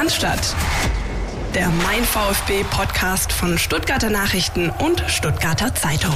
[0.00, 0.56] Cannstatt.
[1.54, 6.14] Der Mein VfB Podcast von Stuttgarter Nachrichten und Stuttgarter Zeitung.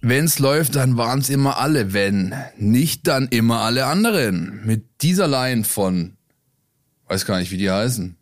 [0.00, 1.92] Wenn's läuft, dann waren's immer alle.
[1.92, 4.64] Wenn nicht, dann immer alle anderen.
[4.64, 6.16] Mit dieser Line von,
[7.08, 8.16] weiß gar nicht, wie die heißen.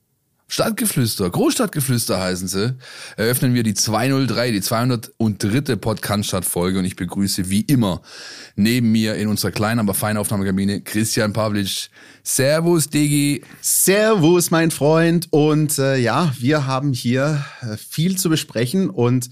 [0.53, 2.77] Stadtgeflüster, Großstadtgeflüster heißen sie,
[3.17, 5.77] eröffnen wir die 203, die 203.
[5.77, 8.03] Podcast-Folge und ich begrüße wie immer
[8.55, 11.89] neben mir in unserer kleinen, aber feinen Aufnahmekabine Christian Pavlic.
[12.23, 13.43] Servus, Digi.
[13.63, 15.29] Servus, mein Freund.
[15.31, 19.31] Und äh, ja, wir haben hier äh, viel zu besprechen und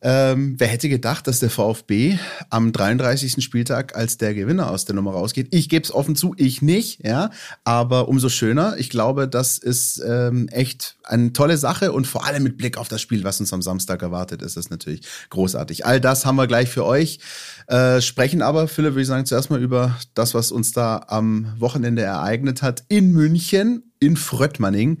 [0.00, 2.18] ähm, wer hätte gedacht, dass der VfB
[2.50, 3.42] am 33.
[3.42, 5.48] Spieltag als der Gewinner aus der Nummer rausgeht?
[5.50, 7.30] Ich gebe es offen zu, ich nicht, ja.
[7.64, 8.76] Aber umso schöner.
[8.78, 12.88] Ich glaube, das ist ähm, echt eine tolle Sache und vor allem mit Blick auf
[12.88, 15.84] das Spiel, was uns am Samstag erwartet, ist das natürlich großartig.
[15.84, 17.18] All das haben wir gleich für euch.
[17.66, 21.52] Äh, sprechen aber, Philipp, würde ich sagen, zuerst mal über das, was uns da am
[21.58, 24.98] Wochenende ereignet hat in München, in Fröttmanning.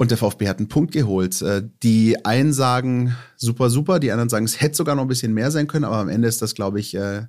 [0.00, 1.42] Und der VfB hat einen Punkt geholt.
[1.42, 5.34] Äh, die einen sagen super, super, die anderen sagen, es hätte sogar noch ein bisschen
[5.34, 7.24] mehr sein können, aber am Ende ist das, glaube ich, äh,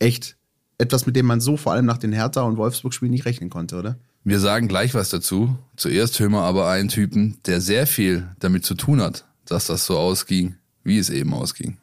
[0.00, 0.36] echt
[0.78, 3.76] etwas, mit dem man so vor allem nach den Hertha- und Wolfsburg-Spielen nicht rechnen konnte,
[3.76, 3.96] oder?
[4.24, 5.56] Wir sagen gleich was dazu.
[5.76, 9.86] Zuerst hören wir aber einen Typen, der sehr viel damit zu tun hat, dass das
[9.86, 11.76] so ausging, wie es eben ausging.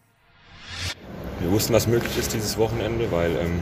[1.40, 3.62] Wir wussten, was möglich ist dieses Wochenende, weil ähm,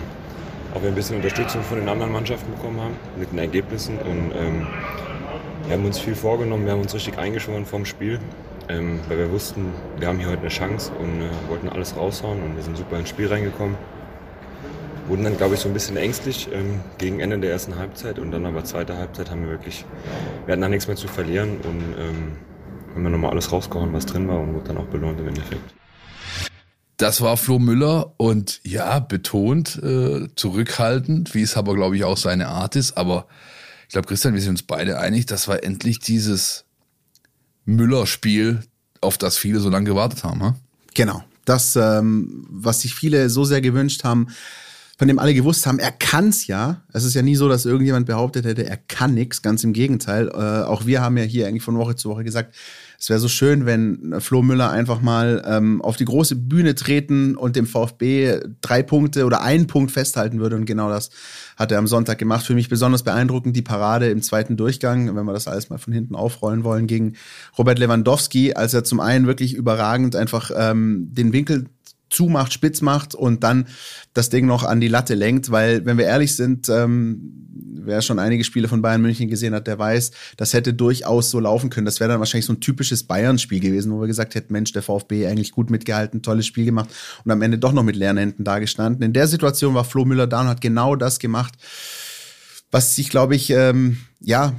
[0.74, 4.32] auch wir ein bisschen Unterstützung von den anderen Mannschaften bekommen haben mit den Ergebnissen und
[4.34, 4.66] ähm,
[5.68, 8.20] wir haben uns viel vorgenommen, wir haben uns richtig eingeschworen vom Spiel,
[8.70, 12.42] ähm, weil wir wussten, wir haben hier heute eine Chance und äh, wollten alles raushauen
[12.44, 13.76] und wir sind super ins Spiel reingekommen.
[15.08, 18.32] Wurden dann, glaube ich, so ein bisschen ängstlich ähm, gegen Ende der ersten Halbzeit und
[18.32, 19.86] dann aber zweite Halbzeit haben wir wirklich,
[20.46, 22.38] wir hatten da nichts mehr zu verlieren und ähm,
[22.94, 25.74] haben wir nochmal alles rausgehauen, was drin war und wurde dann auch belohnt im Endeffekt.
[26.98, 32.18] Das war Flo Müller und ja, betont, äh, zurückhaltend, wie es aber, glaube ich, auch
[32.18, 33.28] seine Art ist, aber
[33.88, 36.66] ich glaube, Christian, wir sind uns beide einig, das war endlich dieses
[37.66, 38.62] Müller-Spiel,
[39.02, 40.44] auf das viele so lange gewartet haben.
[40.44, 40.56] Ha?
[40.94, 41.24] Genau.
[41.46, 44.28] Das, ähm, was sich viele so sehr gewünscht haben,
[44.98, 46.84] von dem alle gewusst haben, er kann's ja.
[46.94, 49.42] Es ist ja nie so, dass irgendjemand behauptet hätte, er kann nichts.
[49.42, 50.30] Ganz im Gegenteil.
[50.30, 52.56] Äh, auch wir haben ja hier eigentlich von Woche zu Woche gesagt,
[52.98, 57.36] es wäre so schön, wenn Flo Müller einfach mal ähm, auf die große Bühne treten
[57.36, 60.56] und dem VfB drei Punkte oder einen Punkt festhalten würde.
[60.56, 61.10] Und genau das
[61.58, 62.46] hat er am Sonntag gemacht.
[62.46, 65.94] Für mich besonders beeindruckend die Parade im zweiten Durchgang, wenn wir das alles mal von
[65.94, 67.16] hinten aufrollen wollen, gegen
[67.58, 71.66] Robert Lewandowski, als er zum einen wirklich überragend einfach ähm, den Winkel
[72.16, 73.68] zumacht, spitz macht und dann
[74.14, 77.46] das Ding noch an die Latte lenkt, weil, wenn wir ehrlich sind, ähm,
[77.86, 81.40] wer schon einige Spiele von Bayern München gesehen hat, der weiß, das hätte durchaus so
[81.40, 81.86] laufen können.
[81.86, 84.82] Das wäre dann wahrscheinlich so ein typisches Bayern-Spiel gewesen, wo wir gesagt hätten, Mensch, der
[84.82, 86.90] VfB eigentlich gut mitgehalten, tolles Spiel gemacht
[87.24, 89.04] und am Ende doch noch mit leeren Händen dagestanden.
[89.04, 91.54] In der Situation war Flo Müller da und hat genau das gemacht,
[92.72, 94.56] was sich, glaube ich, ähm, ja,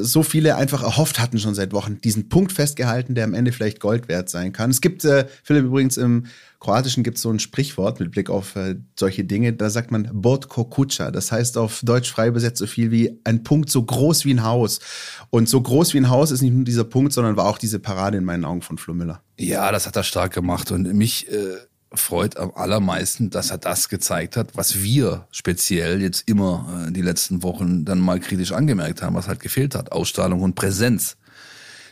[0.00, 3.80] so viele einfach erhofft hatten schon seit Wochen, diesen Punkt festgehalten, der am Ende vielleicht
[3.80, 4.70] Gold wert sein kann.
[4.70, 6.26] Es gibt, äh, Philipp, übrigens im
[6.64, 10.08] Kroatischen gibt es so ein Sprichwort mit Blick auf äh, solche Dinge, da sagt man
[10.10, 11.10] Bot Kokucha.
[11.10, 14.44] Das heißt auf Deutsch frei übersetzt so viel wie ein Punkt so groß wie ein
[14.44, 14.80] Haus.
[15.28, 17.80] Und so groß wie ein Haus ist nicht nur dieser Punkt, sondern war auch diese
[17.80, 19.20] Parade in meinen Augen von Flo Müller.
[19.38, 21.56] Ja, das hat er stark gemacht und mich äh,
[21.92, 27.02] freut am allermeisten, dass er das gezeigt hat, was wir speziell jetzt immer äh, die
[27.02, 29.92] letzten Wochen dann mal kritisch angemerkt haben, was halt gefehlt hat.
[29.92, 31.18] Ausstrahlung und Präsenz.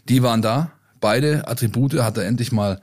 [0.09, 0.73] Die waren da.
[0.99, 2.81] Beide Attribute hat er endlich mal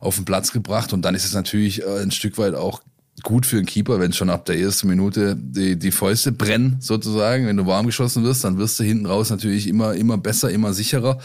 [0.00, 2.82] auf den Platz gebracht und dann ist es natürlich äh, ein Stück weit auch
[3.22, 7.46] gut für einen Keeper, wenn schon ab der ersten Minute die, die Fäuste brennen, sozusagen.
[7.46, 10.72] Wenn du warm geschossen wirst, dann wirst du hinten raus natürlich immer, immer besser, immer
[10.72, 11.18] sicherer.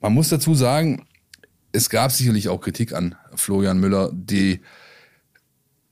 [0.00, 1.06] Man muss dazu sagen,
[1.72, 4.60] es gab sicherlich auch Kritik an Florian Müller, die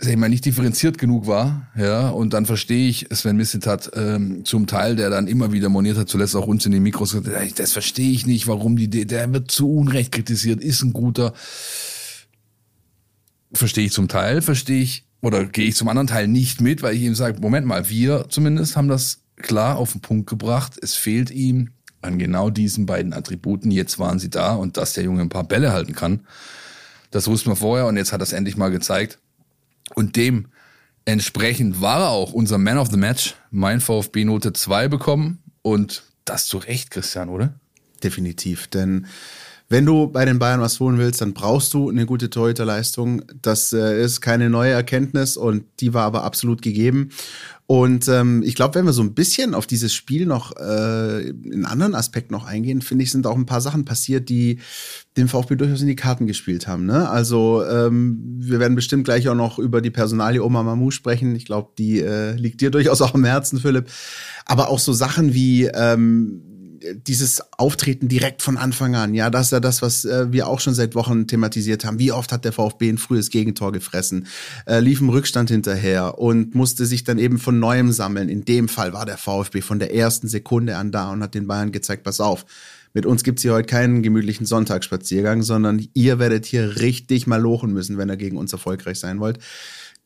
[0.03, 4.45] sag ich mal, nicht differenziert genug war, ja, und dann verstehe ich Sven Missentat ähm,
[4.45, 7.17] zum Teil, der dann immer wieder moniert hat, zuletzt auch uns in den Mikros,
[7.55, 11.35] das verstehe ich nicht, warum die, der wird zu Unrecht kritisiert, ist ein guter,
[13.53, 16.97] verstehe ich zum Teil, verstehe ich, oder gehe ich zum anderen Teil nicht mit, weil
[16.97, 20.97] ich ihm sage, Moment mal, wir zumindest haben das klar auf den Punkt gebracht, es
[20.97, 21.71] fehlt ihm
[22.01, 23.71] an genau diesen beiden Attributen.
[23.71, 26.27] Jetzt waren sie da und dass der Junge ein paar Bälle halten kann,
[27.13, 29.21] das wussten wir vorher und jetzt hat es endlich mal gezeigt.
[29.95, 35.43] Und dementsprechend war er auch unser Man of the Match, mein VfB Note 2 bekommen
[35.63, 37.55] und das zu Recht, Christian, oder?
[38.03, 39.07] Definitiv, denn
[39.73, 43.23] Wenn du bei den Bayern was holen willst, dann brauchst du eine gute Torhüterleistung.
[43.41, 47.09] Das äh, ist keine neue Erkenntnis und die war aber absolut gegeben.
[47.73, 51.65] Und ähm, ich glaube, wenn wir so ein bisschen auf dieses Spiel noch äh, in
[51.65, 54.59] anderen Aspekt noch eingehen, finde ich, sind auch ein paar Sachen passiert, die
[55.17, 56.85] dem VfB durchaus in die Karten gespielt haben.
[56.85, 57.09] Ne?
[57.09, 61.35] Also ähm, wir werden bestimmt gleich auch noch über die Personalie Oma Mamu sprechen.
[61.35, 63.87] Ich glaube, die äh, liegt dir durchaus auch am Herzen, Philipp.
[64.45, 66.43] Aber auch so Sachen wie ähm,
[67.07, 70.61] dieses Auftreten direkt von Anfang an, ja, das ist ja das, was äh, wir auch
[70.61, 71.99] schon seit Wochen thematisiert haben.
[71.99, 74.27] Wie oft hat der VfB ein frühes Gegentor gefressen,
[74.67, 78.29] äh, lief im Rückstand hinterher und musste sich dann eben von neuem sammeln.
[78.29, 81.47] In dem Fall war der VfB von der ersten Sekunde an da und hat den
[81.47, 82.45] Bayern gezeigt, pass auf.
[82.95, 87.73] Mit uns gibt's hier heute keinen gemütlichen Sonntagsspaziergang, sondern ihr werdet hier richtig mal lochen
[87.73, 89.39] müssen, wenn ihr gegen uns erfolgreich sein wollt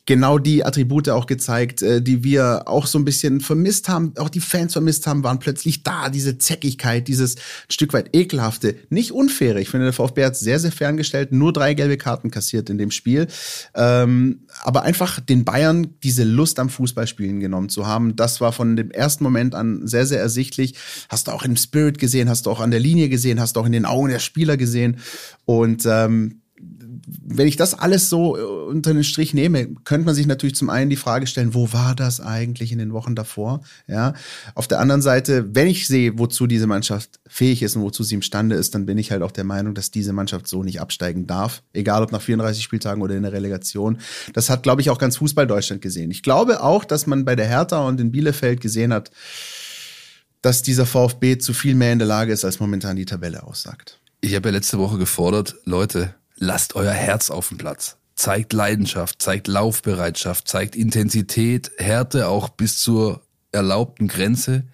[0.06, 4.29] genau die Attribute auch gezeigt, äh, die wir auch so ein bisschen vermisst haben, auch
[4.29, 6.08] die Fans vermisst haben, waren plötzlich da.
[6.08, 7.35] Diese Zäckigkeit, dieses
[7.69, 9.56] Stück weit ekelhafte, nicht unfair.
[9.56, 12.93] Ich finde, der VfB hat sehr, sehr ferngestellt, nur drei gelbe Karten kassiert in dem
[12.93, 13.26] Spiel.
[13.75, 18.76] Ähm, aber einfach den Bayern diese Lust am Fußballspielen genommen zu haben, das war von
[18.76, 20.75] dem ersten Moment an sehr, sehr ersichtlich.
[21.09, 23.61] Hast du auch im Spirit gesehen, hast du auch an der Linie gesehen, hast du
[23.61, 24.99] auch in den Augen der Spieler gesehen.
[25.44, 26.43] Und ähm,
[27.06, 30.70] wenn ich das alles so äh, unter den Strich nehme, könnte man sich natürlich zum
[30.70, 33.61] einen die Frage stellen, wo war das eigentlich in den Wochen davor?
[33.87, 34.14] Ja.
[34.55, 38.17] Auf der anderen Seite, wenn ich sehe, wozu diese Mannschaft fähig ist und wozu sie
[38.17, 41.26] imstande ist, dann bin ich halt auch der Meinung, dass diese Mannschaft so nicht absteigen
[41.26, 41.62] darf.
[41.73, 43.99] Egal ob nach 34 Spieltagen oder in der Relegation.
[44.32, 46.11] Das hat, glaube ich, auch ganz Fußball Deutschland gesehen.
[46.11, 49.12] Ich glaube auch, dass man bei der Hertha und in Bielefeld gesehen hat,
[50.43, 54.00] dass dieser VfB zu viel mehr in der Lage ist, als momentan die Tabelle aussagt.
[54.20, 57.97] Ich habe ja letzte Woche gefordert, Leute, lasst euer Herz auf dem Platz.
[58.15, 63.23] Zeigt Leidenschaft, zeigt Laufbereitschaft, zeigt Intensität, Härte auch bis zur
[63.53, 64.65] erlaubten Grenze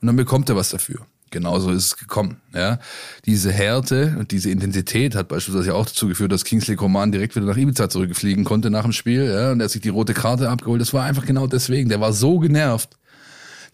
[0.00, 1.06] und dann bekommt ihr was dafür.
[1.30, 2.40] Genauso ist es gekommen.
[2.52, 2.80] Ja.
[3.24, 7.46] Diese Härte und diese Intensität hat beispielsweise auch dazu geführt, dass Kingsley Coman direkt wieder
[7.46, 9.26] nach Ibiza zurückfliegen konnte nach dem Spiel.
[9.26, 10.80] Ja, und er hat sich die rote Karte abgeholt.
[10.80, 11.88] Das war einfach genau deswegen.
[11.88, 12.98] Der war so genervt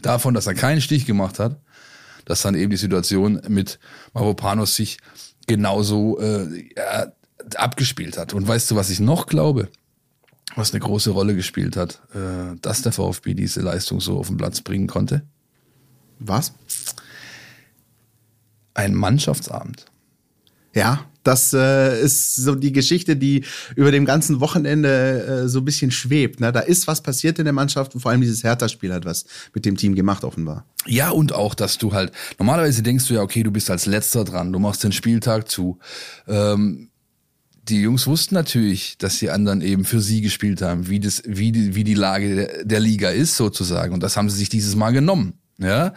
[0.03, 1.59] davon, dass er keinen Stich gemacht hat,
[2.27, 3.79] dass dann eben die Situation mit
[4.13, 4.99] Mavropanos sich
[5.47, 6.65] genauso äh,
[7.55, 8.35] abgespielt hat.
[8.35, 9.69] Und weißt du, was ich noch glaube?
[10.57, 14.37] Was eine große Rolle gespielt hat, äh, dass der VfB diese Leistung so auf den
[14.37, 15.23] Platz bringen konnte?
[16.19, 16.55] Was?
[18.75, 19.87] Ein Mannschaftsabend.
[20.75, 23.45] Ja, das äh, ist so die Geschichte, die
[23.75, 26.39] über dem ganzen Wochenende äh, so ein bisschen schwebt.
[26.39, 26.53] Ne?
[26.53, 29.65] Da ist was passiert in der Mannschaft und vor allem dieses Hertha-Spiel hat was mit
[29.65, 30.65] dem Team gemacht, offenbar.
[30.87, 34.25] Ja, und auch, dass du halt, normalerweise denkst du ja, okay, du bist als letzter
[34.25, 35.79] dran, du machst den Spieltag zu.
[36.29, 36.91] Ähm,
[37.69, 41.53] die Jungs wussten natürlich, dass die anderen eben für sie gespielt haben, wie das, wie
[41.53, 43.93] die, wie die Lage der, der Liga ist sozusagen.
[43.93, 45.35] Und das haben sie sich dieses Mal genommen.
[45.59, 45.95] Ja,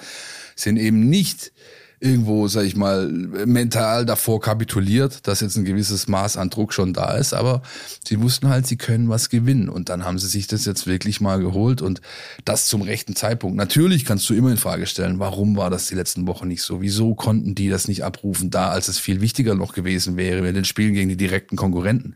[0.56, 1.52] sind eben nicht
[2.00, 6.94] irgendwo, sag ich mal, mental davor kapituliert, dass jetzt ein gewisses Maß an Druck schon
[6.94, 7.62] da ist, aber
[8.08, 11.20] sie wussten halt, sie können was gewinnen und dann haben sie sich das jetzt wirklich
[11.20, 12.02] mal geholt und
[12.46, 13.58] das zum rechten Zeitpunkt.
[13.58, 16.82] Natürlich kannst du immer in Frage stellen, warum war das die letzten Wochen nicht so?
[16.82, 20.56] Wieso konnten die das nicht abrufen, da als es viel wichtiger noch gewesen wäre mit
[20.56, 22.16] den Spielen gegen die direkten Konkurrenten?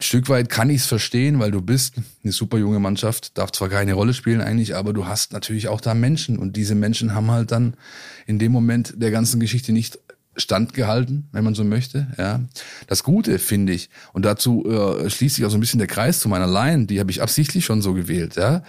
[0.00, 3.68] Stück weit kann ich es verstehen, weil du bist eine super junge Mannschaft, darf zwar
[3.68, 7.30] keine Rolle spielen eigentlich, aber du hast natürlich auch da Menschen und diese Menschen haben
[7.32, 7.74] halt dann
[8.26, 9.98] in dem Moment der ganzen Geschichte nicht
[10.36, 12.06] standgehalten, wenn man so möchte.
[12.16, 12.40] Ja,
[12.86, 16.20] das Gute finde ich und dazu äh, schließt sich auch so ein bisschen der Kreis
[16.20, 18.36] zu meiner Line, die habe ich absichtlich schon so gewählt.
[18.36, 18.62] Ja,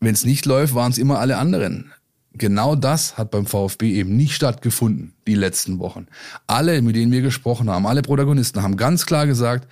[0.00, 1.92] wenn es nicht läuft, waren es immer alle anderen
[2.32, 6.06] genau das hat beim VfB eben nicht stattgefunden, die letzten Wochen.
[6.46, 9.68] Alle, mit denen wir gesprochen haben, alle Protagonisten haben ganz klar gesagt,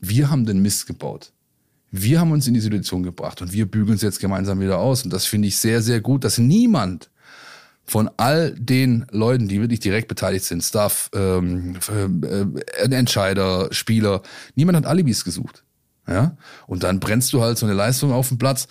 [0.00, 1.32] wir haben den Mist gebaut.
[1.90, 5.04] Wir haben uns in die Situation gebracht und wir bügeln es jetzt gemeinsam wieder aus.
[5.04, 7.10] Und das finde ich sehr, sehr gut, dass niemand
[7.84, 11.76] von all den Leuten, die wirklich direkt beteiligt sind, Staff, ähm,
[12.22, 14.22] äh, Entscheider, Spieler,
[14.54, 15.64] niemand hat Alibis gesucht.
[16.06, 16.36] Ja?
[16.66, 18.68] Und dann brennst du halt so eine Leistung auf den Platz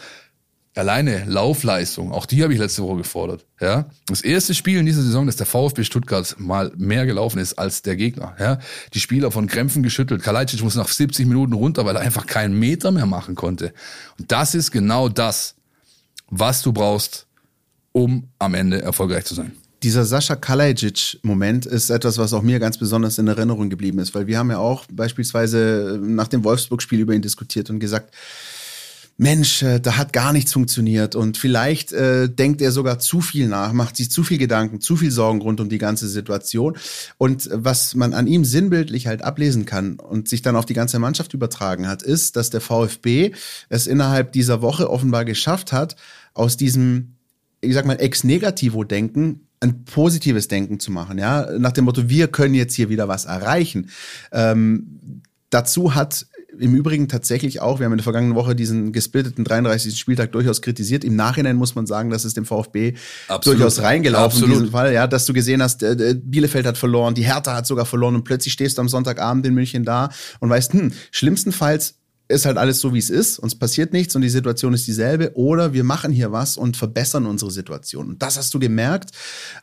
[0.77, 3.45] alleine Laufleistung, auch die habe ich letzte Woche gefordert.
[3.59, 7.53] Ja, das erste Spiel in dieser Saison, dass der VfB Stuttgart mal mehr gelaufen ist
[7.53, 8.35] als der Gegner.
[8.39, 8.59] Ja,
[8.93, 10.23] die Spieler von Krämpfen geschüttelt.
[10.23, 13.73] Kalajdzic muss nach 70 Minuten runter, weil er einfach keinen Meter mehr machen konnte.
[14.19, 15.55] Und das ist genau das,
[16.29, 17.27] was du brauchst,
[17.91, 19.53] um am Ende erfolgreich zu sein.
[19.83, 24.25] Dieser Sascha Kalajic-Moment ist etwas, was auch mir ganz besonders in Erinnerung geblieben ist, weil
[24.25, 28.13] wir haben ja auch beispielsweise nach dem Wolfsburg-Spiel über ihn diskutiert und gesagt,
[29.19, 33.47] Mensch, äh, da hat gar nichts funktioniert und vielleicht äh, denkt er sogar zu viel
[33.47, 36.77] nach, macht sich zu viel Gedanken, zu viel Sorgen rund um die ganze Situation.
[37.17, 40.99] Und was man an ihm sinnbildlich halt ablesen kann und sich dann auf die ganze
[40.99, 43.31] Mannschaft übertragen hat, ist, dass der VfB
[43.69, 45.95] es innerhalb dieser Woche offenbar geschafft hat,
[46.35, 47.15] aus diesem,
[47.61, 52.07] ich sag mal, ex negativo Denken ein positives Denken zu machen, ja, nach dem Motto,
[52.07, 53.89] wir können jetzt hier wieder was erreichen.
[54.31, 56.27] Ähm, dazu hat
[56.59, 59.97] im Übrigen tatsächlich auch, wir haben in der vergangenen Woche diesen gesplitteten 33.
[59.97, 61.03] Spieltag durchaus kritisiert.
[61.03, 62.93] Im Nachhinein muss man sagen, dass es dem VfB
[63.27, 63.59] Absolut.
[63.59, 64.47] durchaus reingelaufen Absolut.
[64.47, 64.93] in diesem Fall.
[64.93, 68.23] Ja, dass du gesehen hast, äh, Bielefeld hat verloren, die Hertha hat sogar verloren und
[68.23, 71.95] plötzlich stehst du am Sonntagabend in München da und weißt, hm, schlimmstenfalls
[72.27, 75.31] ist halt alles so, wie es ist, uns passiert nichts und die Situation ist dieselbe,
[75.35, 78.09] oder wir machen hier was und verbessern unsere Situation.
[78.09, 79.11] Und das hast du gemerkt,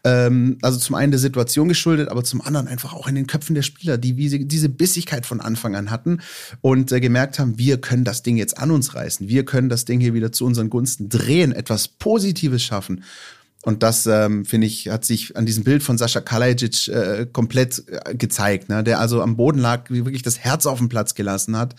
[0.04, 3.54] ähm, also zum einen der Situation geschuldet, aber zum anderen einfach auch in den Köpfen
[3.54, 4.14] der Spieler, die
[4.47, 6.21] diese Bissigkeit von Anfang an hatten
[6.61, 9.85] und äh, gemerkt haben, wir können das Ding jetzt an uns reißen, wir können das
[9.85, 13.04] Ding hier wieder zu unseren Gunsten drehen, etwas Positives schaffen.
[13.64, 17.83] Und das, ähm, finde ich, hat sich an diesem Bild von Sascha Kalajic äh, komplett
[17.88, 18.85] äh, gezeigt, ne?
[18.85, 21.75] der also am Boden lag, wie wirklich das Herz auf dem Platz gelassen hat.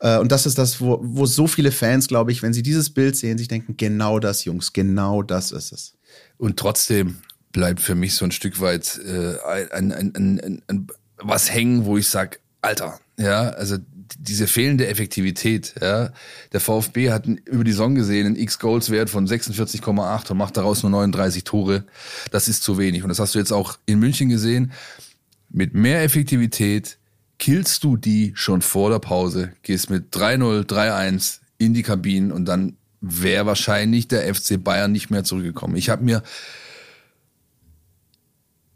[0.00, 2.90] Äh, und das ist das, wo, wo so viele Fans, glaube ich, wenn sie dieses
[2.90, 5.94] Bild sehen, sich denken, genau das, Jungs, genau das ist es.
[6.36, 7.18] Und trotzdem
[7.52, 9.36] bleibt für mich so ein Stück weit äh,
[9.72, 10.86] ein, ein, ein, ein,
[11.16, 13.78] was hängen, wo ich sage, Alter, ja, also
[14.18, 15.74] diese fehlende Effektivität.
[15.80, 16.12] Ja.
[16.52, 20.90] Der VfB hat über die Saison gesehen einen X-Goals-Wert von 46,8 und macht daraus nur
[20.90, 21.84] 39 Tore.
[22.30, 23.02] Das ist zu wenig.
[23.02, 24.72] Und das hast du jetzt auch in München gesehen.
[25.50, 26.97] Mit mehr Effektivität
[27.38, 32.44] killst du die schon vor der Pause, gehst mit 3-0, 3-1 in die Kabinen und
[32.46, 35.76] dann wäre wahrscheinlich der FC Bayern nicht mehr zurückgekommen.
[35.76, 36.22] Ich habe mir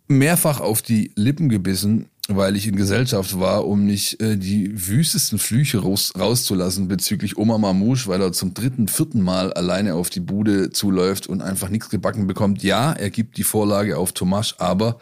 [0.07, 5.39] mehrfach auf die Lippen gebissen, weil ich in Gesellschaft war, um nicht äh, die wüstesten
[5.39, 10.21] Flüche raus, rauszulassen bezüglich Oma Mamouche, weil er zum dritten, vierten Mal alleine auf die
[10.21, 12.63] Bude zuläuft und einfach nichts gebacken bekommt.
[12.63, 15.01] Ja, er gibt die Vorlage auf Tomasch, aber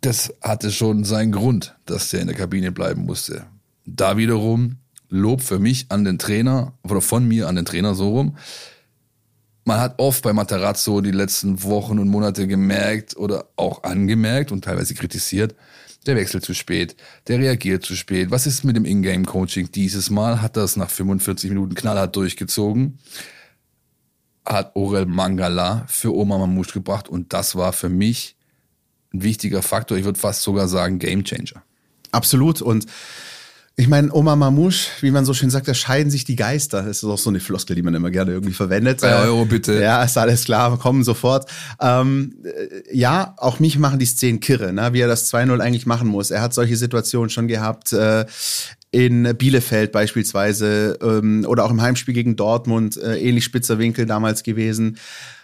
[0.00, 3.46] das hatte schon seinen Grund, dass der in der Kabine bleiben musste.
[3.84, 4.76] Da wiederum
[5.08, 8.36] Lob für mich an den Trainer oder von mir an den Trainer so rum
[9.68, 14.64] man hat oft bei Materazzo die letzten Wochen und Monate gemerkt oder auch angemerkt und
[14.64, 15.54] teilweise kritisiert,
[16.06, 18.30] der wechselt zu spät, der reagiert zu spät.
[18.30, 19.70] Was ist mit dem Ingame-Coaching?
[19.70, 22.98] Dieses Mal hat das nach 45 Minuten knallhart durchgezogen,
[24.46, 28.37] hat Orel Mangala für Oma Mamouche gebracht und das war für mich
[29.12, 29.96] ein wichtiger Faktor.
[29.98, 31.62] Ich würde fast sogar sagen Gamechanger.
[32.10, 32.86] Absolut und
[33.80, 36.82] ich meine, Oma Mamouche, wie man so schön sagt, da scheiden sich die Geister.
[36.82, 38.98] Das ist auch so eine Floskel, die man immer gerne irgendwie verwendet.
[38.98, 39.80] Zwei Euro bitte.
[39.80, 41.48] Ja, ist alles klar, kommen sofort.
[41.80, 42.34] Ähm,
[42.92, 44.92] ja, auch mich machen die Szenen kirre, ne?
[44.94, 46.32] wie er das 2-0 eigentlich machen muss.
[46.32, 47.92] Er hat solche Situationen schon gehabt.
[47.92, 48.26] Äh,
[48.90, 54.42] in Bielefeld beispielsweise ähm, oder auch im Heimspiel gegen Dortmund, äh, ähnlich spitzer Winkel damals
[54.42, 54.96] gewesen.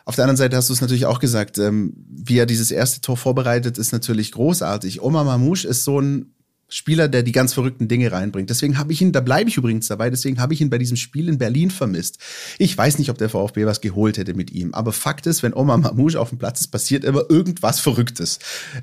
[0.04, 3.00] Auf der anderen Seite hast du es natürlich auch gesagt, ähm, wie er dieses erste
[3.00, 5.02] Tor vorbereitet, ist natürlich großartig.
[5.02, 6.34] Oma Mamouche ist so ein
[6.68, 8.50] Spieler, der die ganz verrückten Dinge reinbringt.
[8.50, 10.96] Deswegen habe ich ihn, da bleibe ich übrigens dabei, deswegen habe ich ihn bei diesem
[10.96, 12.18] Spiel in Berlin vermisst.
[12.58, 15.54] Ich weiß nicht, ob der VfB was geholt hätte mit ihm, aber Fakt ist, wenn
[15.54, 18.38] Omar Mamouche auf dem Platz ist, passiert immer irgendwas Verrücktes.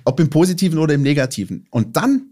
[0.06, 1.68] Ob im Positiven oder im Negativen.
[1.70, 2.28] Und dann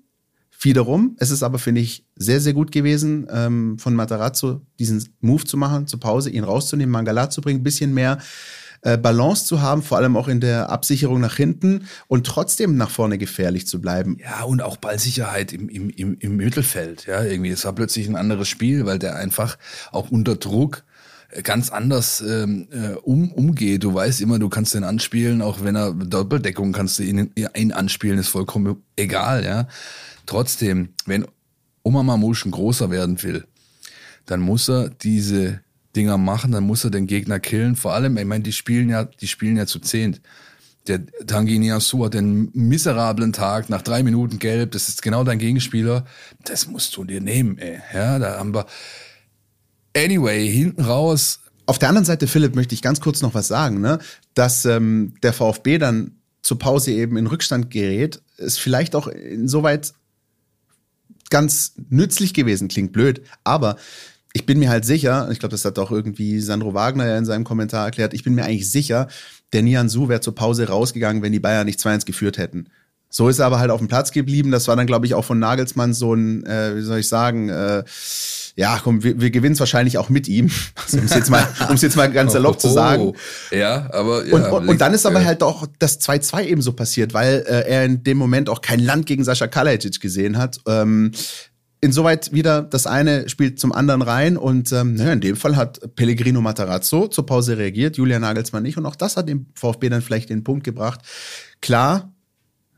[0.62, 5.46] wiederum, es ist aber, finde ich, sehr, sehr gut gewesen, ähm, von Matarazzo diesen Move
[5.46, 8.20] zu machen, zur Pause, ihn rauszunehmen, Mangala zu bringen, bisschen mehr
[8.82, 12.90] äh, Balance zu haben, vor allem auch in der Absicherung nach hinten und trotzdem nach
[12.90, 14.18] vorne gefährlich zu bleiben.
[14.20, 17.06] Ja, und auch Ballsicherheit im, im, im, im Mittelfeld.
[17.06, 17.50] Ja, irgendwie.
[17.50, 19.58] Es war plötzlich ein anderes Spiel, weil der einfach
[19.92, 20.84] auch unter Druck
[21.30, 23.84] äh, ganz anders ähm, äh, um, umgeht.
[23.84, 27.72] Du weißt immer, du kannst den anspielen, auch wenn er Doppeldeckung kannst du ihn, ihn
[27.72, 29.68] anspielen, ist vollkommen egal, ja.
[30.26, 31.26] Trotzdem, wenn
[31.84, 33.46] Oma Mamouche größer werden will,
[34.26, 35.62] dann muss er diese
[35.96, 37.76] Dinger machen, dann muss er den Gegner killen.
[37.76, 40.22] Vor allem, ich meine, die spielen ja, die spielen ja zu zehnt.
[40.88, 44.72] Der Tanguy Niasu hat den miserablen Tag nach drei Minuten gelb.
[44.72, 46.06] Das ist genau dein Gegenspieler.
[46.46, 47.80] Das musst du dir nehmen, ey.
[47.94, 48.66] Ja, da haben wir.
[49.96, 51.42] Anyway, hinten raus.
[51.66, 54.00] Auf der anderen Seite, Philipp, möchte ich ganz kurz noch was sagen, ne?
[54.34, 59.94] Dass ähm, der VfB dann zur Pause eben in Rückstand gerät, ist vielleicht auch insoweit
[61.30, 62.68] ganz nützlich gewesen.
[62.68, 63.78] Klingt blöd, aber
[64.40, 67.26] ich bin mir halt sicher, ich glaube, das hat auch irgendwie Sandro Wagner ja in
[67.26, 69.08] seinem Kommentar erklärt, ich bin mir eigentlich sicher,
[69.52, 72.70] der Nian Su wäre zur Pause rausgegangen, wenn die Bayern nicht 2-1 geführt hätten.
[73.10, 74.52] So ist er aber halt auf dem Platz geblieben.
[74.52, 77.50] Das war dann, glaube ich, auch von Nagelsmann so ein, äh, wie soll ich sagen,
[77.50, 77.84] äh,
[78.56, 80.52] ja, komm, wir, wir gewinnen es wahrscheinlich auch mit ihm,
[80.94, 83.14] um es jetzt mal, um es jetzt mal ganz salopp oh, zu sagen.
[83.50, 86.74] Ja, aber ja, und, und, und dann ist aber halt auch das 2-2 eben so
[86.74, 90.60] passiert, weil äh, er in dem Moment auch kein Land gegen Sascha Kalajic gesehen hat.
[90.68, 91.12] Ähm,
[91.82, 95.96] insoweit wieder das eine spielt zum anderen rein und ähm, naja, in dem Fall hat
[95.96, 100.02] Pellegrino Matarazzo zur Pause reagiert, Julian Nagelsmann nicht und auch das hat dem VfB dann
[100.02, 101.02] vielleicht den Punkt gebracht.
[101.62, 102.14] Klar,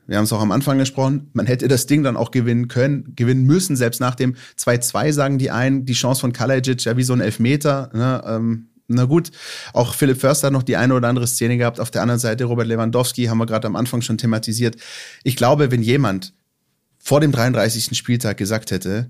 [0.07, 3.13] wir haben es auch am Anfang gesprochen, man hätte das Ding dann auch gewinnen können,
[3.15, 7.03] gewinnen müssen, selbst nach dem 2-2 sagen die einen, die Chance von Kalajic ja wie
[7.03, 9.31] so ein Elfmeter, ne, ähm, Na gut,
[9.73, 11.79] auch Philipp Förster hat noch die eine oder andere Szene gehabt.
[11.79, 14.75] Auf der anderen Seite Robert Lewandowski haben wir gerade am Anfang schon thematisiert.
[15.23, 16.33] Ich glaube, wenn jemand
[17.01, 17.97] vor dem 33.
[17.97, 19.09] Spieltag gesagt hätte,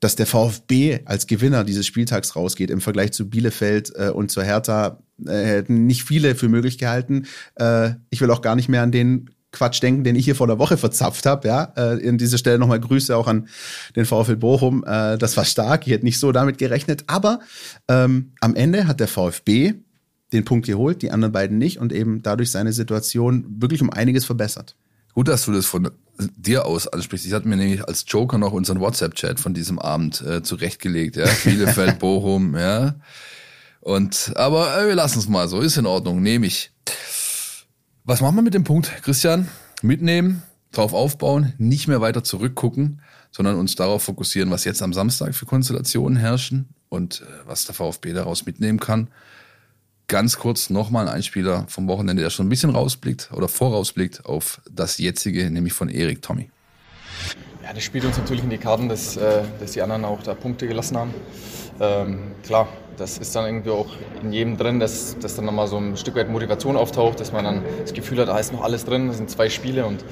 [0.00, 4.44] dass der VfB als Gewinner dieses Spieltags rausgeht im Vergleich zu Bielefeld äh, und zur
[4.44, 7.26] Hertha, äh, hätten nicht viele für möglich gehalten.
[7.56, 10.46] Äh, ich will auch gar nicht mehr an den Quatsch denken, den ich hier vor
[10.46, 11.48] der Woche verzapft habe.
[11.48, 13.48] Ja, äh, in dieser Stelle nochmal Grüße auch an
[13.96, 14.84] den VfL Bochum.
[14.84, 15.86] Äh, das war stark.
[15.86, 17.04] Ich hätte nicht so damit gerechnet.
[17.06, 17.40] Aber
[17.88, 19.74] ähm, am Ende hat der VfB
[20.32, 24.24] den Punkt geholt, die anderen beiden nicht und eben dadurch seine Situation wirklich um einiges
[24.24, 24.76] verbessert.
[25.12, 25.90] Gut, dass du das von
[26.36, 27.26] dir aus ansprichst.
[27.26, 31.16] Ich hatte mir nämlich als Joker noch unseren WhatsApp-Chat von diesem Abend äh, zurechtgelegt.
[31.16, 32.94] Ja, Bielefeld, Bochum, ja.
[33.80, 35.60] Und aber äh, wir lassen es mal so.
[35.60, 36.70] Ist in Ordnung, nehme ich.
[38.04, 39.48] Was machen wir mit dem Punkt, Christian?
[39.82, 43.00] Mitnehmen, drauf aufbauen, nicht mehr weiter zurückgucken,
[43.30, 47.74] sondern uns darauf fokussieren, was jetzt am Samstag für Konstellationen herrschen und äh, was der
[47.74, 49.08] VfB daraus mitnehmen kann.
[50.10, 54.60] Ganz kurz nochmal ein Einspieler vom Wochenende, der schon ein bisschen rausblickt oder vorausblickt auf
[54.68, 56.50] das jetzige, nämlich von Erik Tommy.
[57.62, 60.34] Ja, das spielt uns natürlich in die Karten, dass, äh, dass die anderen auch da
[60.34, 61.14] Punkte gelassen haben.
[61.78, 63.86] Ähm, klar, das ist dann irgendwie auch
[64.20, 67.44] in jedem drin, dass, dass dann nochmal so ein Stück weit Motivation auftaucht, dass man
[67.44, 70.04] dann das Gefühl hat, da ist noch alles drin, das sind zwei Spiele und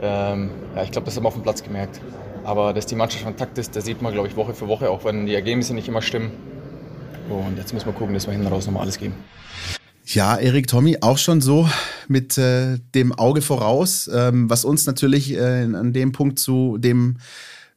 [0.00, 2.00] ähm, ja, ich glaube, das haben wir auf dem Platz gemerkt.
[2.44, 4.88] Aber dass die Mannschaft an Takt ist, das sieht man, glaube ich, Woche für Woche,
[4.88, 6.30] auch wenn die Ergebnisse nicht immer stimmen.
[7.32, 9.14] Und jetzt müssen wir gucken, dass wir hinten raus nochmal alles geben.
[10.04, 11.68] Ja, Erik Tommy auch schon so
[12.08, 17.18] mit äh, dem Auge voraus, ähm, was uns natürlich äh, an dem Punkt zu dem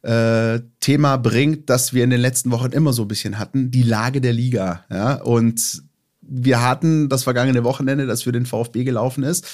[0.02, 3.82] äh, Thema bringt, das wir in den letzten Wochen immer so ein bisschen hatten, die
[3.82, 4.84] Lage der Liga.
[4.90, 5.14] Ja?
[5.14, 5.82] Und
[6.20, 9.46] wir hatten das vergangene Wochenende, das für den VfB gelaufen ist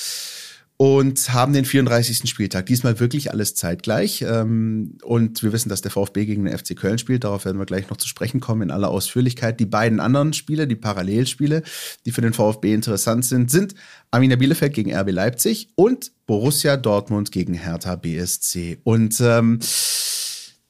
[0.76, 2.29] und haben den 34.
[2.29, 2.67] Spieltag.
[2.67, 4.23] Diesmal wirklich alles zeitgleich.
[4.23, 7.25] Ähm, und wir wissen, dass der VfB gegen den FC Köln spielt.
[7.25, 9.61] Darauf werden wir gleich noch zu sprechen kommen in aller Ausführlichkeit.
[9.61, 11.62] Die beiden anderen Spiele, die Parallelspiele,
[12.05, 13.75] die für den VfB interessant sind, sind
[14.11, 18.79] Arminia Bielefeld gegen RB Leipzig und Borussia Dortmund gegen Hertha BSC.
[18.85, 19.61] Und ähm,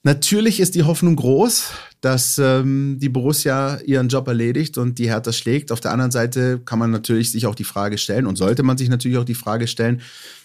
[0.05, 5.31] Natürlich ist die Hoffnung groß, dass ähm, die Borussia ihren Job erledigt und die Hertha
[5.31, 5.71] schlägt.
[5.71, 8.77] Auf der anderen Seite kann man natürlich sich auch die Frage stellen und sollte man
[8.77, 10.01] sich natürlich auch die Frage stellen,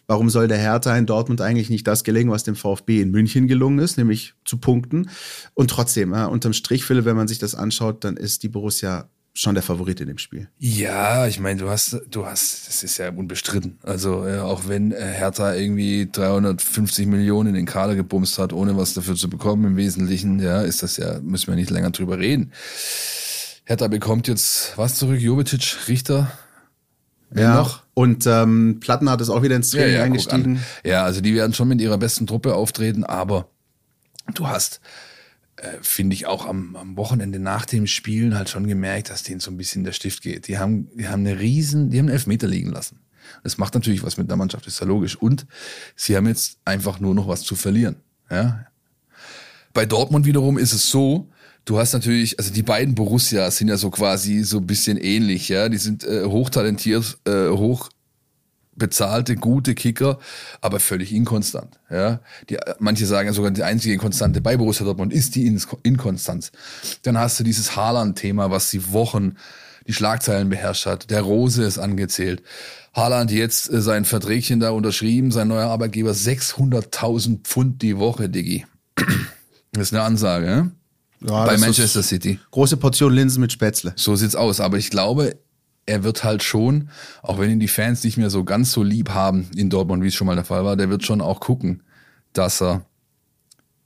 [0.07, 3.49] warum soll der Hertha in Dortmund eigentlich nicht das gelingen, was dem VfB in München
[3.49, 5.11] gelungen ist, nämlich zu punkten.
[5.55, 9.11] Und trotzdem, äh, unterm Strich, Philipp, wenn man sich das anschaut, dann ist die Borussia
[9.39, 10.49] schon der Favorit in dem Spiel.
[10.59, 13.79] Ja, ich meine, du hast, du hast, das ist ja unbestritten.
[13.85, 18.77] Also äh, auch wenn äh, Hertha irgendwie 350 Millionen in den Kader gebumst hat, ohne
[18.77, 22.19] was dafür zu bekommen, im Wesentlichen, ja, ist das ja, müssen wir nicht länger drüber
[22.19, 22.53] reden.
[23.65, 26.33] Hertha bekommt jetzt was zurück, Jovicic, Richter.
[27.31, 27.83] Wer ja, noch?
[27.95, 30.65] und ähm, Plattenhardt ist auch wieder ins Training ja, ja, eingestiegen.
[30.83, 33.49] Ja, also die werden schon mit ihrer besten Truppe auftreten, aber
[34.35, 34.81] du hast
[35.61, 39.41] äh, finde ich auch am, am Wochenende nach dem Spielen halt schon gemerkt, dass denen
[39.41, 40.47] so ein bisschen der Stift geht.
[40.47, 43.01] Die haben, die haben eine riesen, die haben einen Elfmeter liegen lassen.
[43.43, 45.17] Das macht natürlich was mit der Mannschaft, ist ja logisch.
[45.17, 45.47] Und
[45.97, 47.97] sie haben jetzt einfach nur noch was zu verlieren.
[48.31, 48.67] Ja?
[49.73, 51.29] Bei Dortmund wiederum ist es so,
[51.65, 55.49] du hast natürlich, also die beiden Borussias sind ja so quasi so ein bisschen ähnlich,
[55.49, 55.69] ja.
[55.69, 57.91] Die sind äh, hochtalentiert, äh, hoch
[58.79, 60.19] bezahlte, gute Kicker,
[60.61, 61.79] aber völlig inkonstant.
[61.91, 62.21] Ja?
[62.49, 65.47] Die, manche sagen sogar, die einzige Konstante bei Borussia Dortmund ist die
[65.83, 66.53] Inkonstanz.
[67.03, 69.35] Dann hast du dieses Haaland-Thema, was die Wochen
[69.87, 71.11] die Schlagzeilen beherrscht hat.
[71.11, 72.43] Der Rose ist angezählt.
[72.95, 78.67] Haaland jetzt äh, sein Verträgchen da unterschrieben, sein neuer Arbeitgeber 600.000 Pfund die Woche, Diggi.
[79.73, 80.73] Das ist eine Ansage, ne?
[81.21, 82.41] Ja, bei Manchester City.
[82.51, 83.93] Große Portion Linsen mit Spätzle.
[83.97, 84.61] So sieht's aus.
[84.61, 85.37] Aber ich glaube,
[85.89, 86.91] er wird halt schon,
[87.23, 90.09] auch wenn ihn die Fans nicht mehr so ganz so lieb haben in Dortmund, wie
[90.09, 91.83] es schon mal der Fall war, der wird schon auch gucken,
[92.35, 92.85] dass er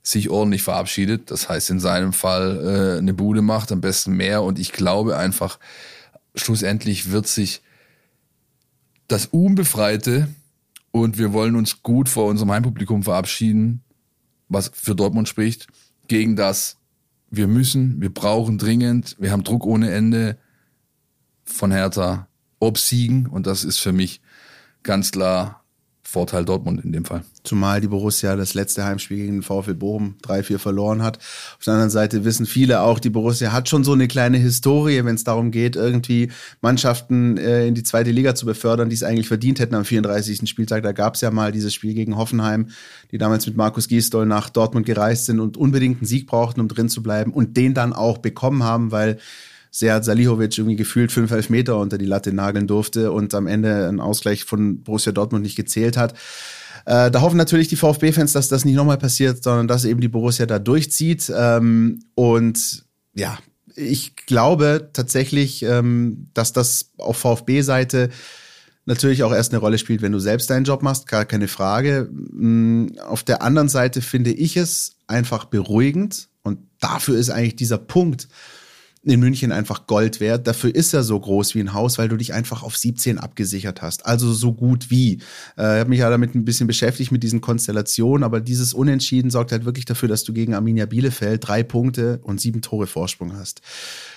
[0.03, 1.31] sich ordentlich verabschiedet.
[1.31, 4.43] Das heißt, in seinem Fall äh, eine Bude macht, am besten mehr.
[4.43, 5.59] Und ich glaube einfach,
[6.35, 7.61] schlussendlich wird sich
[9.07, 10.27] das Unbefreite
[10.91, 13.81] und wir wollen uns gut vor unserem Heimpublikum verabschieden,
[14.49, 15.67] was für Dortmund spricht,
[16.07, 16.77] gegen das
[17.31, 20.37] wir müssen, wir brauchen dringend, wir haben Druck ohne Ende,
[21.45, 22.27] von Hertha
[22.59, 24.21] obsiegen und das ist für mich
[24.83, 25.63] ganz klar
[26.13, 27.23] Vorteil Dortmund in dem Fall.
[27.43, 31.17] Zumal die Borussia das letzte Heimspiel gegen den VfL Bochum 3-4 verloren hat.
[31.17, 35.03] Auf der anderen Seite wissen viele auch, die Borussia hat schon so eine kleine Historie,
[35.05, 39.01] wenn es darum geht, irgendwie Mannschaften äh, in die zweite Liga zu befördern, die es
[39.01, 40.47] eigentlich verdient hätten am 34.
[40.47, 40.83] Spieltag.
[40.83, 42.67] Da gab es ja mal dieses Spiel gegen Hoffenheim,
[43.11, 46.67] die damals mit Markus Gisdol nach Dortmund gereist sind und unbedingt einen Sieg brauchten, um
[46.67, 49.17] drin zu bleiben und den dann auch bekommen haben, weil
[49.73, 53.99] Sead Salihovic irgendwie gefühlt fünf Elfmeter unter die Latte nageln durfte und am Ende ein
[53.99, 56.13] Ausgleich von Borussia Dortmund nicht gezählt hat.
[56.85, 60.09] Äh, da hoffen natürlich die VfB-Fans, dass das nicht nochmal passiert, sondern dass eben die
[60.09, 61.31] Borussia da durchzieht.
[61.35, 63.39] Ähm, und ja,
[63.75, 68.09] ich glaube tatsächlich, ähm, dass das auf VfB-Seite
[68.85, 72.09] natürlich auch erst eine Rolle spielt, wenn du selbst deinen Job machst, gar keine Frage.
[72.11, 77.79] Mm, auf der anderen Seite finde ich es einfach beruhigend und dafür ist eigentlich dieser
[77.79, 78.27] Punkt
[79.05, 80.47] in München einfach Gold wert.
[80.47, 83.81] Dafür ist er so groß wie ein Haus, weil du dich einfach auf 17 abgesichert
[83.81, 84.05] hast.
[84.05, 85.19] Also so gut wie.
[85.57, 89.29] Äh, ich habe mich ja damit ein bisschen beschäftigt mit diesen Konstellationen, aber dieses Unentschieden
[89.29, 93.35] sorgt halt wirklich dafür, dass du gegen Arminia Bielefeld drei Punkte und sieben Tore Vorsprung
[93.35, 93.61] hast.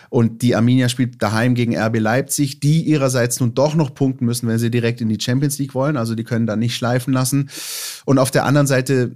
[0.08, 4.46] Und die Arminia spielt daheim gegen RB Leipzig, die ihrerseits nun doch noch punkten müssen,
[4.48, 5.96] wenn sie direkt in die Champions League wollen.
[5.96, 7.50] Also die können da nicht schleifen lassen.
[8.04, 9.12] Und auf der anderen Seite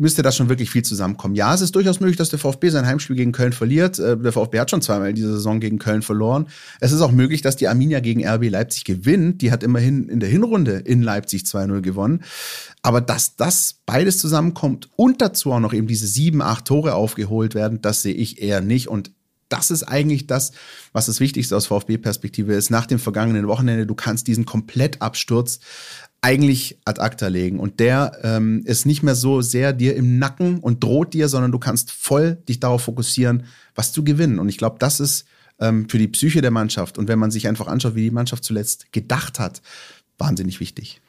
[0.00, 1.34] müsste das schon wirklich viel zusammenkommen.
[1.34, 3.98] Ja, es ist durchaus möglich, dass der VfB sein Heimspiel gegen Köln verliert.
[3.98, 6.48] Äh, der VfB hat schon zweimal in dieser Saison gegen Köln verloren.
[6.80, 9.42] Es ist auch möglich, dass die Arminia gegen RB Leipzig gewinnt.
[9.42, 12.24] Die hat immerhin in der Hinrunde in Leipzig 2-0 gewonnen.
[12.82, 17.54] Aber dass das beides zusammenkommt und dazu auch noch eben diese sieben, acht Tore aufgeholt
[17.54, 18.88] werden, das sehe ich eher nicht.
[18.88, 19.12] Und
[19.50, 20.52] das ist eigentlich das,
[20.92, 22.70] was das Wichtigste aus VfB-Perspektive ist.
[22.70, 25.58] Nach dem vergangenen Wochenende, du kannst diesen Komplettabsturz
[26.22, 27.58] eigentlich ad acta legen.
[27.58, 31.52] Und der ähm, ist nicht mehr so sehr dir im Nacken und droht dir, sondern
[31.52, 34.38] du kannst voll dich darauf fokussieren, was zu gewinnen.
[34.38, 35.24] Und ich glaube, das ist
[35.60, 38.44] ähm, für die Psyche der Mannschaft und wenn man sich einfach anschaut, wie die Mannschaft
[38.44, 39.62] zuletzt gedacht hat,
[40.18, 41.00] wahnsinnig wichtig.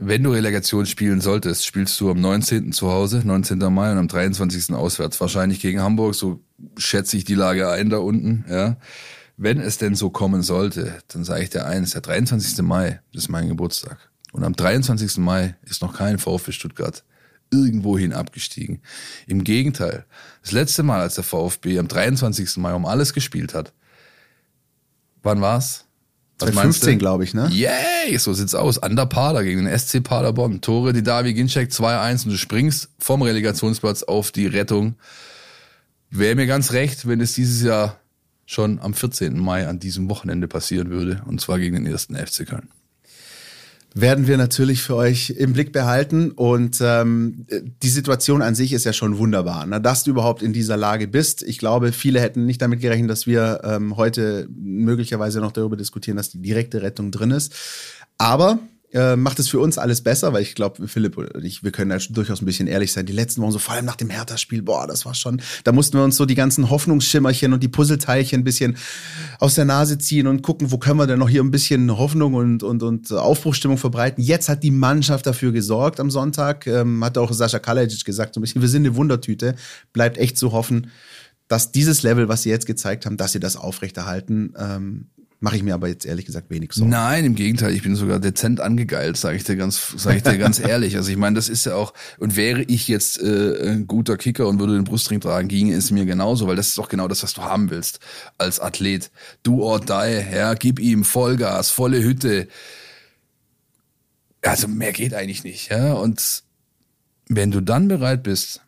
[0.00, 2.72] Wenn du Relegation spielen solltest, spielst du am 19.
[2.72, 3.58] zu Hause, 19.
[3.58, 4.72] Mai und am 23.
[4.74, 6.40] auswärts, wahrscheinlich gegen Hamburg, so
[6.76, 8.76] schätze ich die Lage ein da unten, ja.
[9.40, 12.60] Wenn es denn so kommen sollte, dann sage ich dir eins, der 23.
[12.62, 14.10] Mai ist mein Geburtstag.
[14.32, 15.18] Und am 23.
[15.18, 17.04] Mai ist noch kein VfB Stuttgart
[17.52, 18.82] irgendwohin abgestiegen.
[19.28, 20.04] Im Gegenteil,
[20.42, 22.56] das letzte Mal, als der VfB am 23.
[22.56, 23.72] Mai um alles gespielt hat,
[25.22, 25.84] wann war's?
[26.38, 27.48] 2015, glaube ich, ne?
[27.48, 28.80] Yay, so sieht's aus.
[28.80, 30.60] An der Pader gegen den SC Paderborn.
[30.60, 34.96] Tore, die Davi Ginczek 2-1 und du springst vom Relegationsplatz auf die Rettung.
[36.10, 38.00] Wäre mir ganz recht, wenn es dieses Jahr
[38.48, 39.38] schon am 14.
[39.38, 41.22] Mai an diesem Wochenende passieren würde.
[41.26, 42.68] Und zwar gegen den ersten FC Köln
[43.94, 46.30] werden wir natürlich für euch im Blick behalten.
[46.30, 47.46] Und ähm,
[47.82, 49.80] die Situation an sich ist ja schon wunderbar, ne?
[49.80, 51.42] dass du überhaupt in dieser Lage bist.
[51.42, 56.16] Ich glaube, viele hätten nicht damit gerechnet, dass wir ähm, heute möglicherweise noch darüber diskutieren,
[56.16, 57.54] dass die direkte Rettung drin ist.
[58.18, 58.58] Aber
[58.92, 61.90] äh, macht es für uns alles besser, weil ich glaube, Philipp und ich, wir können
[61.90, 63.04] da durchaus ein bisschen ehrlich sein.
[63.04, 65.98] Die letzten Wochen, so vor allem nach dem Hertha-Spiel, boah, das war schon, da mussten
[65.98, 68.78] wir uns so die ganzen Hoffnungsschimmerchen und die Puzzleteilchen ein bisschen
[69.40, 72.34] aus der Nase ziehen und gucken, wo können wir denn noch hier ein bisschen Hoffnung
[72.34, 74.24] und, und, und Aufbruchstimmung verbreiten.
[74.24, 78.40] Jetzt hat die Mannschaft dafür gesorgt am Sonntag, ähm, hat auch Sascha Kalajic gesagt, so
[78.40, 79.54] ein bisschen, wir sind eine Wundertüte,
[79.92, 80.90] bleibt echt zu hoffen,
[81.46, 84.54] dass dieses Level, was sie jetzt gezeigt haben, dass sie das aufrechterhalten.
[84.58, 85.06] Ähm,
[85.40, 86.90] Mache ich mir aber jetzt ehrlich gesagt wenig Sorgen.
[86.90, 90.36] Nein, im Gegenteil, ich bin sogar dezent angegeilt, sage ich dir ganz, sage ich dir
[90.36, 90.96] ganz ehrlich.
[90.96, 94.48] Also ich meine, das ist ja auch und wäre ich jetzt äh, ein guter Kicker
[94.48, 97.22] und würde den Brustring tragen, ginge es mir genauso, weil das ist doch genau das,
[97.22, 98.00] was du haben willst
[98.36, 99.12] als Athlet.
[99.44, 102.48] Do or die, ja, gib ihm Vollgas, volle Hütte.
[104.42, 105.92] Also mehr geht eigentlich nicht, ja.
[105.92, 106.42] Und
[107.28, 108.62] wenn du dann bereit bist,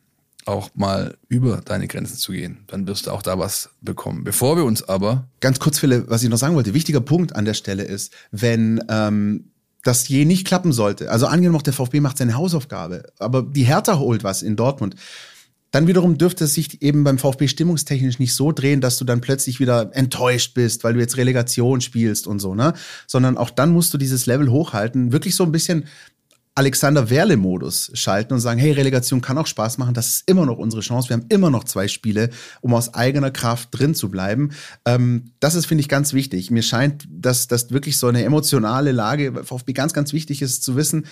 [0.51, 2.65] auch mal über deine Grenzen zu gehen.
[2.67, 4.25] Dann wirst du auch da was bekommen.
[4.25, 5.29] Bevor wir uns aber.
[5.41, 6.75] Ganz kurz, Philipp, was ich noch sagen wollte.
[6.75, 9.51] Wichtiger Punkt an der Stelle ist, wenn ähm,
[9.83, 13.99] das je nicht klappen sollte, also angenommen, der VfB macht seine Hausaufgabe, aber die Hertha
[13.99, 14.97] holt was in Dortmund,
[15.71, 19.21] dann wiederum dürfte es sich eben beim VfB stimmungstechnisch nicht so drehen, dass du dann
[19.21, 22.75] plötzlich wieder enttäuscht bist, weil du jetzt Relegation spielst und so, ne?
[23.07, 25.13] Sondern auch dann musst du dieses Level hochhalten.
[25.13, 25.85] Wirklich so ein bisschen
[26.55, 30.59] Alexander Werle-Modus schalten und sagen, hey, Relegation kann auch Spaß machen, das ist immer noch
[30.59, 34.51] unsere Chance, wir haben immer noch zwei Spiele, um aus eigener Kraft drin zu bleiben.
[34.85, 36.51] Ähm, das ist, finde ich, ganz wichtig.
[36.51, 40.77] Mir scheint, dass das wirklich so eine emotionale Lage VfB ganz, ganz wichtig ist zu
[40.77, 41.07] wissen,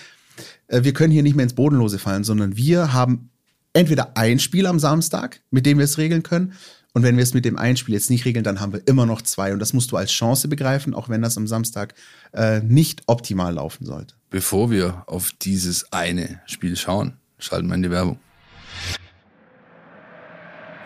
[0.66, 3.30] äh, wir können hier nicht mehr ins Bodenlose fallen, sondern wir haben
[3.72, 6.52] entweder ein Spiel am Samstag, mit dem wir es regeln können,
[6.94, 9.06] und wenn wir es mit dem einen Spiel jetzt nicht regeln, dann haben wir immer
[9.06, 9.52] noch zwei.
[9.52, 11.94] Und das musst du als Chance begreifen, auch wenn das am Samstag
[12.32, 14.14] äh, nicht optimal laufen sollte.
[14.30, 18.18] Bevor wir auf dieses eine Spiel schauen, schalten wir in die Werbung.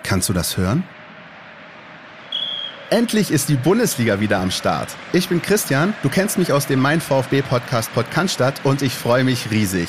[0.03, 0.83] Kannst du das hören?
[2.91, 4.95] Endlich ist die Bundesliga wieder am Start.
[5.15, 9.25] Ich bin Christian, du kennst mich aus dem Mein VfB Podcast Podcast und ich freue
[9.25, 9.89] mich riesig.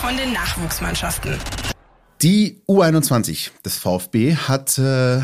[0.00, 1.34] von den Nachwuchsmannschaften.
[2.22, 5.22] Die U21 des VfB hat äh,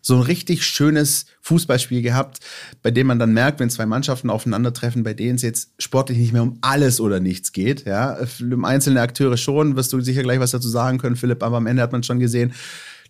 [0.00, 2.38] so ein richtig schönes Fußballspiel gehabt,
[2.82, 6.32] bei dem man dann merkt, wenn zwei Mannschaften aufeinandertreffen, bei denen es jetzt sportlich nicht
[6.32, 7.86] mehr um alles oder nichts geht.
[7.86, 8.16] Ja,
[8.62, 11.82] einzelne Akteure schon, wirst du sicher gleich was dazu sagen können, Philipp, aber am Ende
[11.82, 12.54] hat man schon gesehen,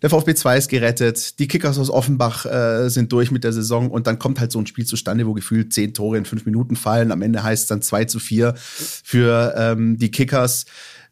[0.01, 3.89] der VfB 2 ist gerettet, die Kickers aus Offenbach äh, sind durch mit der Saison
[3.89, 6.75] und dann kommt halt so ein Spiel zustande, wo gefühlt zehn Tore in fünf Minuten
[6.75, 7.11] fallen.
[7.11, 10.65] Am Ende heißt es dann 2 zu 4 für ähm, die Kickers.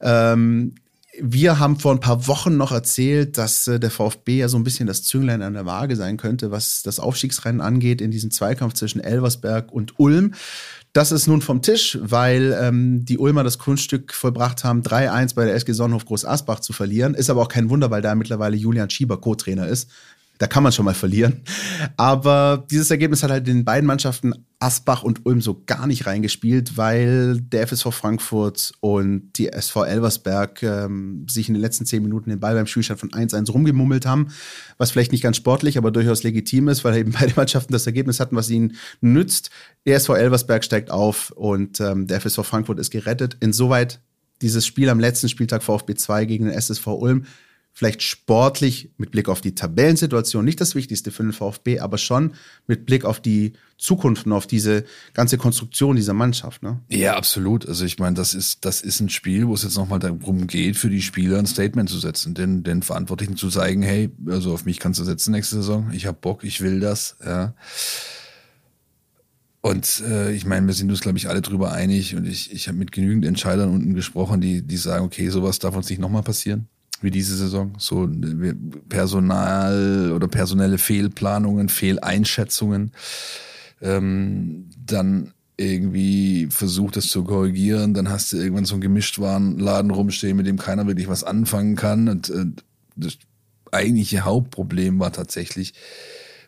[0.04, 0.76] Ähm,
[1.20, 4.64] wir haben vor ein paar Wochen noch erzählt, dass äh, der VfB ja so ein
[4.64, 8.74] bisschen das Zünglein an der Waage sein könnte, was das Aufstiegsrennen angeht in diesem Zweikampf
[8.74, 10.34] zwischen Elversberg und Ulm.
[10.92, 15.46] Das ist nun vom Tisch, weil ähm, die Ulmer das Kunststück vollbracht haben, 3-1 bei
[15.46, 17.16] der SG Sonnenhof Groß Asbach zu verlieren.
[17.16, 19.90] Ist aber auch kein Wunder, weil da mittlerweile Julian Schieber Co-Trainer ist.
[20.40, 21.42] Da kann man schon mal verlieren.
[21.96, 26.78] Aber dieses Ergebnis hat halt den beiden Mannschaften Asbach und Ulm so gar nicht reingespielt,
[26.78, 32.30] weil der FSV Frankfurt und die SV Elversberg ähm, sich in den letzten zehn Minuten
[32.30, 34.30] den Ball beim Spielstand von 1-1 rumgemummelt haben,
[34.78, 38.22] was vielleicht nicht ganz sportlich, aber durchaus legitim ist, weil eben beide Mannschaften das Ergebnis
[38.22, 39.50] hatten, was ihnen nützt.
[39.86, 43.36] Der SV Elversberg steigt auf und ähm, der FSV Frankfurt ist gerettet.
[43.42, 44.00] Insoweit
[44.42, 47.26] dieses Spiel am letzten Spieltag VfB 2 gegen den SSV Ulm
[47.74, 52.34] vielleicht sportlich mit Blick auf die Tabellensituation nicht das Wichtigste für den VfB, aber schon
[52.68, 56.62] mit Blick auf die Zukunft und auf diese ganze Konstruktion dieser Mannschaft.
[56.62, 56.80] Ne?
[56.88, 57.68] Ja, absolut.
[57.68, 60.78] Also ich meine, das ist, das ist ein Spiel, wo es jetzt nochmal darum geht,
[60.78, 64.66] für die Spieler ein Statement zu setzen, den, den Verantwortlichen zu zeigen, hey, also auf
[64.66, 67.18] mich kannst du setzen nächste Saison, ich habe Bock, ich will das.
[67.26, 67.56] Ja.
[69.62, 72.68] Und äh, ich meine, wir sind uns, glaube ich, alle drüber einig und ich, ich
[72.68, 76.22] habe mit genügend Entscheidern unten gesprochen, die, die sagen, okay, sowas darf uns nicht nochmal
[76.22, 76.68] passieren
[77.04, 77.74] wie diese Saison.
[77.78, 78.10] So
[78.90, 82.92] Personal oder personelle Fehlplanungen, Fehleinschätzungen.
[83.82, 87.94] Ähm, dann irgendwie versucht, das zu korrigieren.
[87.94, 92.10] Dann hast du irgendwann so einen Gemischtwarenladen rumstehen, mit dem keiner wirklich was anfangen kann.
[92.10, 92.46] Und äh,
[92.96, 93.18] das
[93.72, 95.74] eigentliche Hauptproblem war tatsächlich,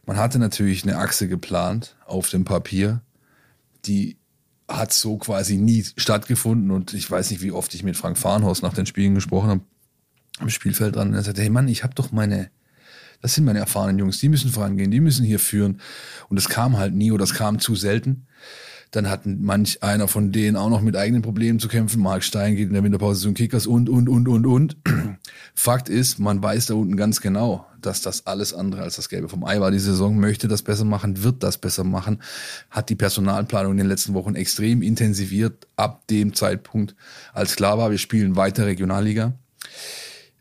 [0.06, 3.02] man hatte natürlich eine Achse geplant auf dem Papier,
[3.86, 4.18] die
[4.68, 8.62] hat so quasi nie stattgefunden und ich weiß nicht, wie oft ich mit Frank Farnhaus
[8.62, 9.62] nach den Spielen gesprochen habe
[10.40, 12.50] am Spielfeld dran und er sagte, hey Mann, ich habe doch meine,
[13.22, 15.80] das sind meine erfahrenen Jungs, die müssen vorangehen, die müssen hier führen.
[16.30, 18.28] Und es kam halt nie oder es kam zu selten.
[18.92, 22.02] Dann hatten manch einer von denen auch noch mit eigenen Problemen zu kämpfen.
[22.02, 24.78] Mark Stein geht in der Winterpause zu den Kickers und, und, und, und, und.
[25.56, 29.28] Fakt ist, man weiß da unten ganz genau, dass das alles andere als das Gelbe
[29.28, 29.72] vom Ei war.
[29.72, 32.22] Die Saison möchte das besser machen, wird das besser machen,
[32.70, 36.96] hat die Personalplanung in den letzten Wochen extrem intensiviert ab dem Zeitpunkt,
[37.34, 39.34] als klar war, wir spielen weiter Regionalliga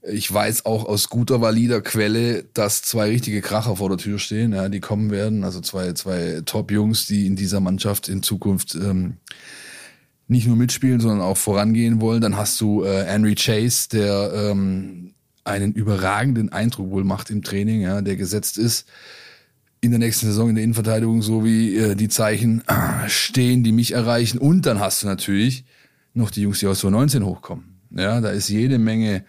[0.06, 4.52] ich weiß auch aus guter, valider Quelle, dass zwei richtige Kracher vor der Tür stehen,
[4.52, 5.44] ja, die kommen werden.
[5.44, 9.16] Also zwei, zwei Top-Jungs, die in dieser Mannschaft in Zukunft ähm,
[10.28, 12.20] nicht nur mitspielen, sondern auch vorangehen wollen.
[12.20, 15.14] Dann hast du äh, Henry Chase, der ähm,
[15.44, 18.86] einen überragenden Eindruck wohl macht im Training, ja, der gesetzt ist
[19.84, 23.72] in der nächsten Saison in der Innenverteidigung, so wie äh, die Zeichen äh, stehen, die
[23.72, 24.38] mich erreichen.
[24.38, 25.64] Und dann hast du natürlich
[26.14, 27.80] noch die Jungs, die aus 2019 hochkommen.
[27.90, 29.24] Ja, da ist jede Menge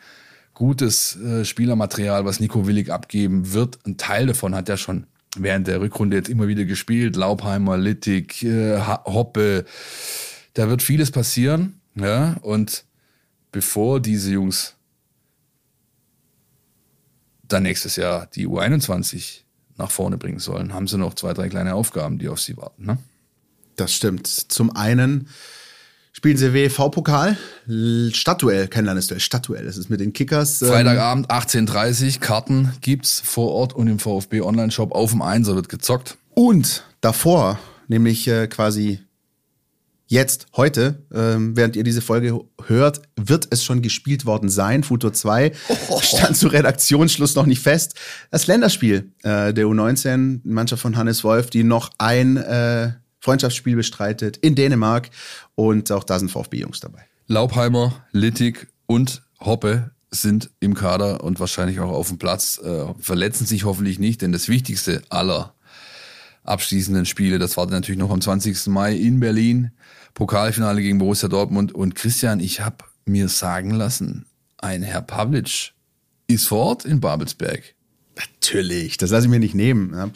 [0.56, 3.78] gutes äh, Spielermaterial, was Nico Willig abgeben wird.
[3.86, 5.06] Ein Teil davon hat er schon
[5.38, 7.16] während der Rückrunde jetzt immer wieder gespielt.
[7.16, 9.66] Laubheimer, Littig, äh, Hoppe.
[10.54, 11.80] Da wird vieles passieren.
[11.96, 12.86] Ja, und
[13.52, 14.76] bevor diese Jungs
[17.48, 19.42] dann nächstes Jahr die U21
[19.78, 22.86] nach vorne bringen sollen, haben sie noch zwei, drei kleine Aufgaben, die auf sie warten.
[22.86, 22.98] Ne?
[23.76, 24.28] Das stimmt.
[24.28, 25.28] Zum einen
[26.16, 27.36] spielen sie WV-Pokal,
[28.14, 29.66] Stadtduell, kein Landesduell, Stadtduell.
[29.66, 30.62] Das ist mit den Kickers.
[30.62, 35.68] Ähm, Freitagabend 18.30 Karten gibt's vor Ort und im VfB Online-Shop auf dem Einser wird
[35.68, 36.18] gezockt.
[36.34, 39.02] Und davor, nämlich äh, quasi
[40.08, 44.84] jetzt, heute, ähm, während ihr diese Folge hört, wird es schon gespielt worden sein.
[44.84, 45.52] Futur 2
[45.90, 46.00] oh.
[46.02, 47.96] stand zu Redaktionsschluss noch nicht fest.
[48.32, 52.94] Das Länderspiel äh, der U19, Mannschaft von Hannes Wolf, die noch ein äh,
[53.26, 55.10] Freundschaftsspiel bestreitet in Dänemark
[55.56, 57.06] und auch da sind VfB-Jungs dabei.
[57.28, 63.48] Laubheimer, Littig und Hoppe sind im Kader und wahrscheinlich auch auf dem Platz, äh, verletzen
[63.48, 65.56] sich hoffentlich nicht, denn das Wichtigste aller
[66.44, 68.68] abschließenden Spiele, das war natürlich noch am 20.
[68.68, 69.72] Mai in Berlin,
[70.14, 74.28] Pokalfinale gegen Borussia Dortmund und Christian, ich habe mir sagen lassen,
[74.60, 75.74] ein Herr Pavlic
[76.28, 77.74] ist vor Ort in Babelsberg.
[78.16, 79.94] Natürlich, das lasse ich mir nicht nehmen.
[79.94, 80.08] Ja,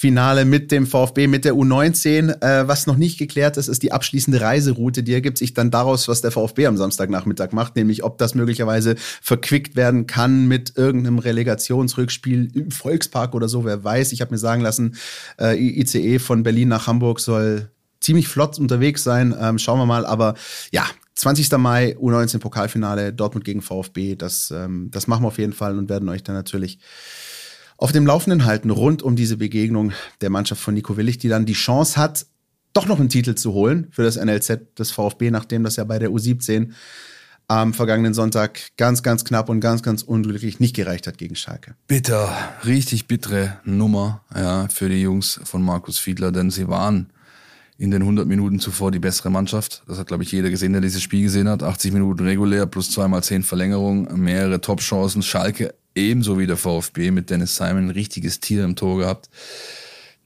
[0.00, 2.42] Pokalfinale mit dem VfB, mit der U19.
[2.42, 5.02] Äh, was noch nicht geklärt ist, ist die abschließende Reiseroute.
[5.02, 8.96] Die ergibt sich dann daraus, was der VfB am Samstagnachmittag macht, nämlich ob das möglicherweise
[8.96, 13.66] verquickt werden kann mit irgendeinem Relegationsrückspiel im Volkspark oder so.
[13.66, 14.96] Wer weiß, ich habe mir sagen lassen,
[15.38, 19.34] äh, ICE von Berlin nach Hamburg soll ziemlich flott unterwegs sein.
[19.38, 20.06] Ähm, schauen wir mal.
[20.06, 20.34] Aber
[20.72, 20.86] ja,
[21.16, 21.52] 20.
[21.58, 24.14] Mai, U19 Pokalfinale, Dortmund gegen VfB.
[24.14, 26.78] Das, ähm, das machen wir auf jeden Fall und werden euch dann natürlich
[27.80, 31.46] auf dem Laufenden halten rund um diese Begegnung der Mannschaft von Nico Willig, die dann
[31.46, 32.26] die Chance hat,
[32.74, 35.98] doch noch einen Titel zu holen für das NLZ des VfB, nachdem das ja bei
[35.98, 36.72] der U17
[37.48, 41.74] am vergangenen Sonntag ganz, ganz knapp und ganz, ganz unglücklich nicht gereicht hat gegen Schalke.
[41.88, 42.28] Bitter,
[42.66, 47.10] richtig bittere Nummer ja, für die Jungs von Markus Fiedler, denn sie waren
[47.78, 49.82] in den 100 Minuten zuvor die bessere Mannschaft.
[49.88, 51.62] Das hat, glaube ich, jeder gesehen, der dieses Spiel gesehen hat.
[51.62, 55.22] 80 Minuten regulär plus zweimal zehn Verlängerungen, mehrere Top-Chancen.
[55.22, 55.74] Schalke
[56.08, 59.28] ebenso wie der VfB mit Dennis Simon ein richtiges Tier im Tor gehabt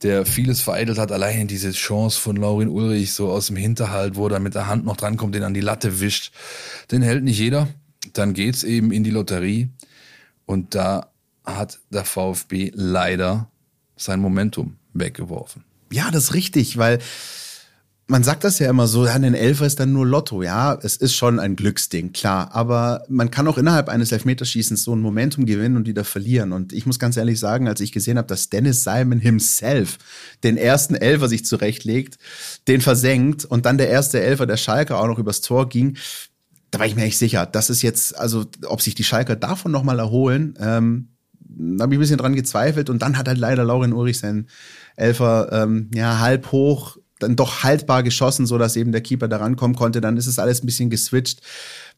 [0.05, 4.27] der vieles vereitelt hat, allein diese Chance von Laurin Ulrich so aus dem Hinterhalt, wo
[4.27, 6.31] er mit der Hand noch drankommt, den an die Latte wischt,
[6.91, 7.67] den hält nicht jeder.
[8.13, 9.69] Dann geht's eben in die Lotterie
[10.45, 11.09] und da
[11.43, 13.49] hat der VfB leider
[13.95, 15.63] sein Momentum weggeworfen.
[15.91, 16.99] Ja, das ist richtig, weil
[18.07, 20.43] man sagt das ja immer so, ja, ein Elfer ist dann nur Lotto.
[20.43, 22.53] Ja, es ist schon ein Glücksding, klar.
[22.53, 26.51] Aber man kann auch innerhalb eines Elfmeterschießens so ein Momentum gewinnen und wieder verlieren.
[26.51, 29.97] Und ich muss ganz ehrlich sagen, als ich gesehen habe, dass Dennis Simon himself
[30.43, 32.19] den ersten Elfer sich zurechtlegt,
[32.67, 35.97] den versenkt und dann der erste Elfer der Schalker auch noch übers Tor ging,
[36.69, 39.71] da war ich mir echt sicher, das ist jetzt, also ob sich die Schalker davon
[39.71, 41.09] nochmal erholen, ähm,
[41.57, 42.89] da habe ich ein bisschen dran gezweifelt.
[42.89, 44.47] Und dann hat halt leider Lauren Ulrich seinen
[44.95, 49.37] Elfer ähm, ja halb hoch dann doch haltbar geschossen, so dass eben der Keeper da
[49.37, 50.01] rankommen konnte.
[50.01, 51.41] Dann ist es alles ein bisschen geswitcht.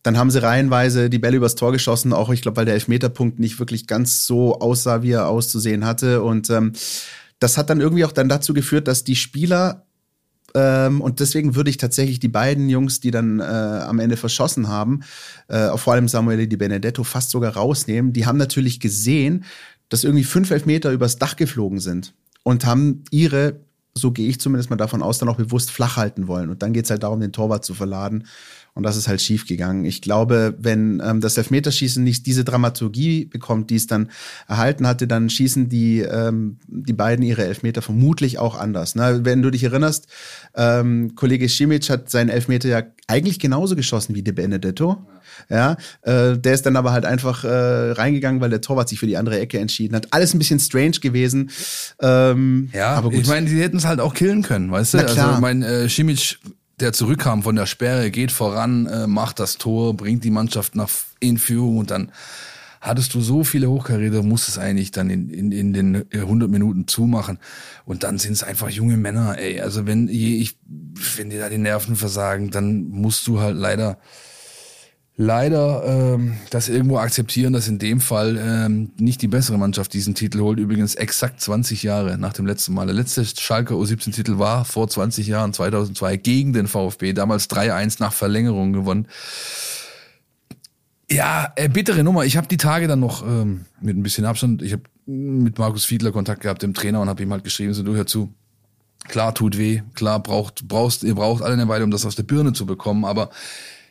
[0.04, 3.40] Dann haben sie reihenweise die Bälle übers Tor geschossen, auch ich glaube, weil der Elfmeterpunkt
[3.40, 6.22] nicht wirklich ganz so aussah, wie er auszusehen hatte.
[6.22, 6.74] Und ähm,
[7.40, 9.88] das hat dann irgendwie auch dann dazu geführt, dass die Spieler
[10.56, 14.68] ähm, und deswegen würde ich tatsächlich die beiden Jungs, die dann äh, am Ende verschossen
[14.68, 15.02] haben,
[15.50, 18.14] äh, vor allem Samuele Di Benedetto, fast sogar rausnehmen.
[18.14, 19.44] Die haben natürlich gesehen,
[19.90, 23.60] dass irgendwie fünf Elfmeter übers Dach geflogen sind und haben ihre
[23.98, 26.50] so gehe ich zumindest mal davon aus, dann auch bewusst flach halten wollen.
[26.50, 28.26] Und dann geht es halt darum, den Torwart zu verladen.
[28.78, 29.86] Und das ist halt schief gegangen.
[29.86, 34.10] Ich glaube, wenn ähm, das Elfmeterschießen nicht diese Dramaturgie bekommt, die es dann
[34.48, 38.94] erhalten hatte, dann schießen die, ähm, die beiden ihre Elfmeter vermutlich auch anders.
[38.94, 39.22] Ne?
[39.24, 40.06] Wenn du dich erinnerst,
[40.56, 45.08] ähm, Kollege Schimic hat seinen Elfmeter ja eigentlich genauso geschossen wie De Benedetto.
[45.50, 49.08] Ja, äh, der ist dann aber halt einfach äh, reingegangen, weil der Torwart sich für
[49.08, 50.08] die andere Ecke entschieden hat.
[50.12, 51.50] Alles ein bisschen strange gewesen.
[52.02, 53.22] Ähm, ja, aber gut.
[53.22, 54.98] ich meine, die hätten es halt auch killen können, weißt du?
[55.00, 56.38] Also mein äh, Schimic
[56.80, 60.90] der zurückkam von der Sperre, geht voran, äh, macht das Tor, bringt die Mannschaft nach
[61.20, 62.12] in Führung und dann
[62.80, 66.88] hattest du so viele Hochkaräter, musst es eigentlich dann in, in, in den 100 Minuten
[66.88, 67.40] zumachen.
[67.86, 69.60] Und dann sind es einfach junge Männer, ey.
[69.62, 70.58] Also wenn, ich,
[71.16, 73.98] wenn dir da die Nerven versagen, dann musst du halt leider
[75.18, 80.14] leider ähm, das irgendwo akzeptieren, dass in dem Fall ähm, nicht die bessere Mannschaft diesen
[80.14, 80.60] Titel holt.
[80.60, 82.86] Übrigens exakt 20 Jahre nach dem letzten Mal.
[82.86, 87.14] Der letzte Schalke U17-Titel war vor 20 Jahren, 2002, gegen den VfB.
[87.14, 89.08] Damals 3-1 nach Verlängerung gewonnen.
[91.10, 92.26] Ja, äh, bittere Nummer.
[92.26, 95.86] Ich habe die Tage dann noch ähm, mit ein bisschen Abstand, ich habe mit Markus
[95.86, 98.34] Fiedler Kontakt gehabt, dem Trainer, und habe ihm halt geschrieben, so du hör zu,
[99.08, 102.24] klar tut weh, klar braucht, brauchst, ihr braucht alle eine Weile, um das aus der
[102.24, 103.30] Birne zu bekommen, aber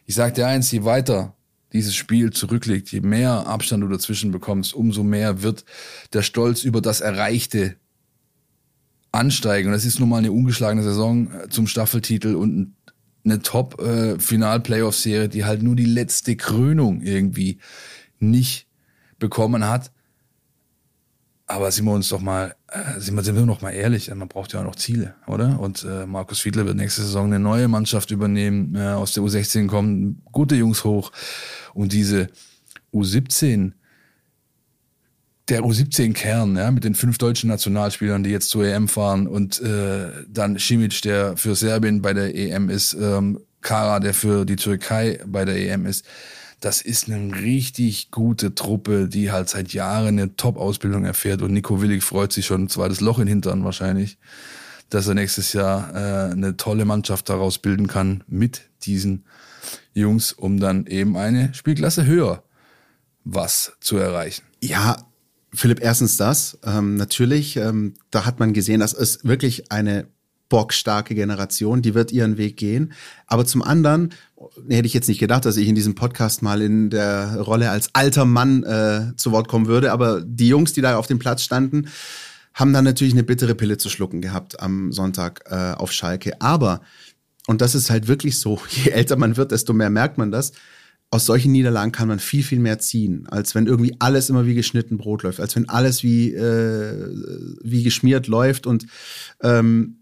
[0.06, 1.34] ich sag dir eins, je weiter
[1.72, 5.64] dieses Spiel zurücklegt, je mehr Abstand du dazwischen bekommst, umso mehr wird
[6.12, 7.76] der Stolz über das Erreichte
[9.12, 9.68] ansteigen.
[9.68, 12.74] Und das ist nun mal eine ungeschlagene Saison äh, zum Staffeltitel und
[13.24, 17.58] eine Top-Final-Playoff-Serie, äh, die halt nur die letzte Krönung irgendwie
[18.18, 18.68] nicht
[19.18, 19.90] bekommen hat.
[21.48, 24.26] Aber sind wir uns doch mal, äh, sind wir, sind wir noch mal ehrlich, man
[24.26, 25.60] braucht ja auch noch Ziele, oder?
[25.60, 29.68] Und äh, Markus Fiedler wird nächste Saison eine neue Mannschaft übernehmen, äh, aus der U16
[29.68, 31.12] kommen gute Jungs hoch.
[31.72, 32.28] Und diese
[32.92, 33.72] U17,
[35.48, 40.08] der U17-Kern, ja, mit den fünf deutschen Nationalspielern, die jetzt zur EM fahren und äh,
[40.28, 45.20] dann Simic, der für Serbien bei der EM ist, ähm, Kara, der für die Türkei
[45.24, 46.04] bei der EM ist
[46.60, 51.42] das ist eine richtig gute Truppe, die halt seit Jahren eine Top-Ausbildung erfährt.
[51.42, 54.18] Und Nico Willig freut sich schon, zwar das Loch in Hintern wahrscheinlich,
[54.88, 59.24] dass er nächstes Jahr äh, eine tolle Mannschaft daraus bilden kann mit diesen
[59.92, 62.42] Jungs, um dann eben eine Spielklasse höher
[63.26, 64.44] was zu erreichen.
[64.62, 65.04] Ja,
[65.52, 66.58] Philipp, erstens das.
[66.64, 70.06] Ähm, natürlich, ähm, da hat man gesehen, dass es wirklich eine
[70.48, 72.92] bockstarke Generation, die wird ihren Weg gehen.
[73.26, 74.12] Aber zum anderen
[74.68, 77.90] hätte ich jetzt nicht gedacht, dass ich in diesem Podcast mal in der Rolle als
[77.94, 79.92] alter Mann äh, zu Wort kommen würde.
[79.92, 81.88] Aber die Jungs, die da auf dem Platz standen,
[82.54, 86.40] haben dann natürlich eine bittere Pille zu schlucken gehabt am Sonntag äh, auf Schalke.
[86.40, 86.80] Aber,
[87.46, 90.52] und das ist halt wirklich so, je älter man wird, desto mehr merkt man das.
[91.10, 94.54] Aus solchen Niederlagen kann man viel, viel mehr ziehen, als wenn irgendwie alles immer wie
[94.54, 97.08] geschnitten Brot läuft, als wenn alles wie, äh,
[97.62, 98.66] wie geschmiert läuft.
[98.66, 98.86] Und
[99.40, 99.95] ähm,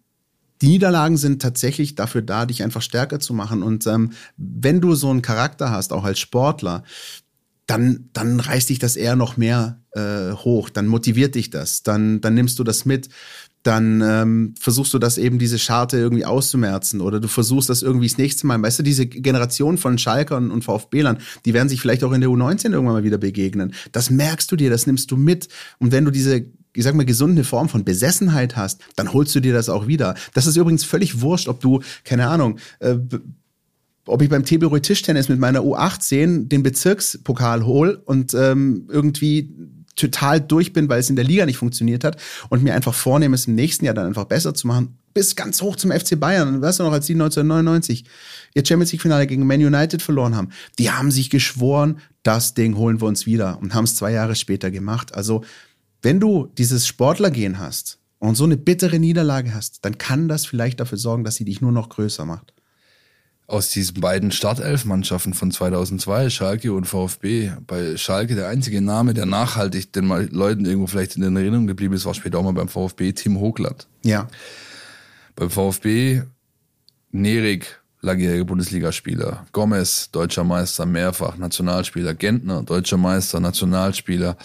[0.65, 3.63] die Niederlagen sind tatsächlich dafür da, dich einfach stärker zu machen.
[3.63, 6.85] Und ähm, wenn du so einen Charakter hast, auch als Sportler,
[7.67, 12.23] dann, dann reißt dich das eher noch mehr äh, hoch, dann motiviert dich das, dann,
[12.23, 13.11] dann nimmst du das mit,
[13.63, 18.09] dann ähm, versuchst du das eben, diese Scharte irgendwie auszumerzen oder du versuchst das irgendwie
[18.09, 18.63] das nächste Mal.
[18.63, 22.31] Weißt du, diese Generation von Schalkern und VfB-Lern, die werden sich vielleicht auch in der
[22.31, 23.75] U19 irgendwann mal wieder begegnen.
[23.93, 25.49] Das merkst du dir, das nimmst du mit.
[25.79, 29.41] Und wenn du diese ich sag mal, gesunde Form von Besessenheit hast, dann holst du
[29.41, 30.15] dir das auch wieder.
[30.35, 32.97] Das ist übrigens völlig wurscht, ob du, keine Ahnung, äh,
[34.07, 39.51] ob ich beim Tebelrö Tischtennis mit meiner U18 den Bezirkspokal hol und ähm, irgendwie
[39.97, 42.17] total durch bin, weil es in der Liga nicht funktioniert hat
[42.49, 45.63] und mir einfach vornehme, es im nächsten Jahr dann einfach besser zu machen, bis ganz
[45.63, 46.61] hoch zum FC Bayern.
[46.61, 48.05] Weißt du noch, als die 1999
[48.55, 52.77] ihr Champions League Finale gegen Man United verloren haben, die haben sich geschworen, das Ding
[52.77, 55.15] holen wir uns wieder und haben es zwei Jahre später gemacht.
[55.15, 55.45] Also,
[56.05, 60.81] wenn du dieses Sportlergehen hast und so eine bittere Niederlage hast, dann kann das vielleicht
[60.81, 62.55] dafür sorgen, dass sie dich nur noch größer macht
[63.47, 67.53] aus diesen beiden Startelf-Mannschaften von 2002, Schalke und VfB.
[67.67, 72.07] Bei Schalke der einzige Name, der nachhaltig den Leuten irgendwo vielleicht in Erinnerung geblieben ist,
[72.07, 73.87] war später auch mal beim VfB Tim Hochland.
[74.03, 74.29] Ja.
[75.37, 76.23] Beim VfB
[77.11, 79.47] Nerik, langjähriger Bundesligaspieler.
[79.53, 82.15] Gomez, deutscher Meister, mehrfach Nationalspieler.
[82.15, 84.37] Gentner, deutscher Meister, Nationalspieler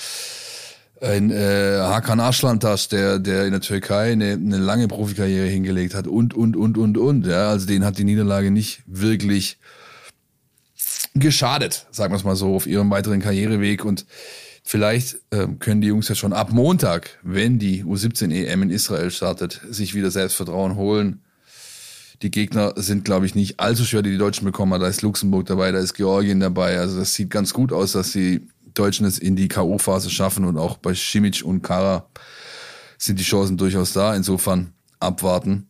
[1.01, 6.07] ein äh, Hakan Aschlantas, der, der in der Türkei eine, eine lange Profikarriere hingelegt hat
[6.07, 7.25] und, und, und, und, und.
[7.25, 9.57] Ja, also den hat die Niederlage nicht wirklich
[11.15, 13.85] geschadet, sagen wir es mal so, auf ihrem weiteren Karriereweg.
[13.85, 14.05] Und
[14.63, 19.11] vielleicht ähm, können die Jungs ja schon ab Montag, wenn die U17 EM in Israel
[19.11, 21.21] startet, sich wieder Selbstvertrauen holen.
[22.21, 24.79] Die Gegner sind, glaube ich, nicht allzu schwer, die die Deutschen bekommen.
[24.79, 26.77] Da ist Luxemburg dabei, da ist Georgien dabei.
[26.77, 30.57] Also das sieht ganz gut aus, dass sie Deutschen es in die K.O.-Phase schaffen und
[30.57, 32.09] auch bei Simic und Kara
[32.97, 34.15] sind die Chancen durchaus da.
[34.15, 35.69] Insofern abwarten.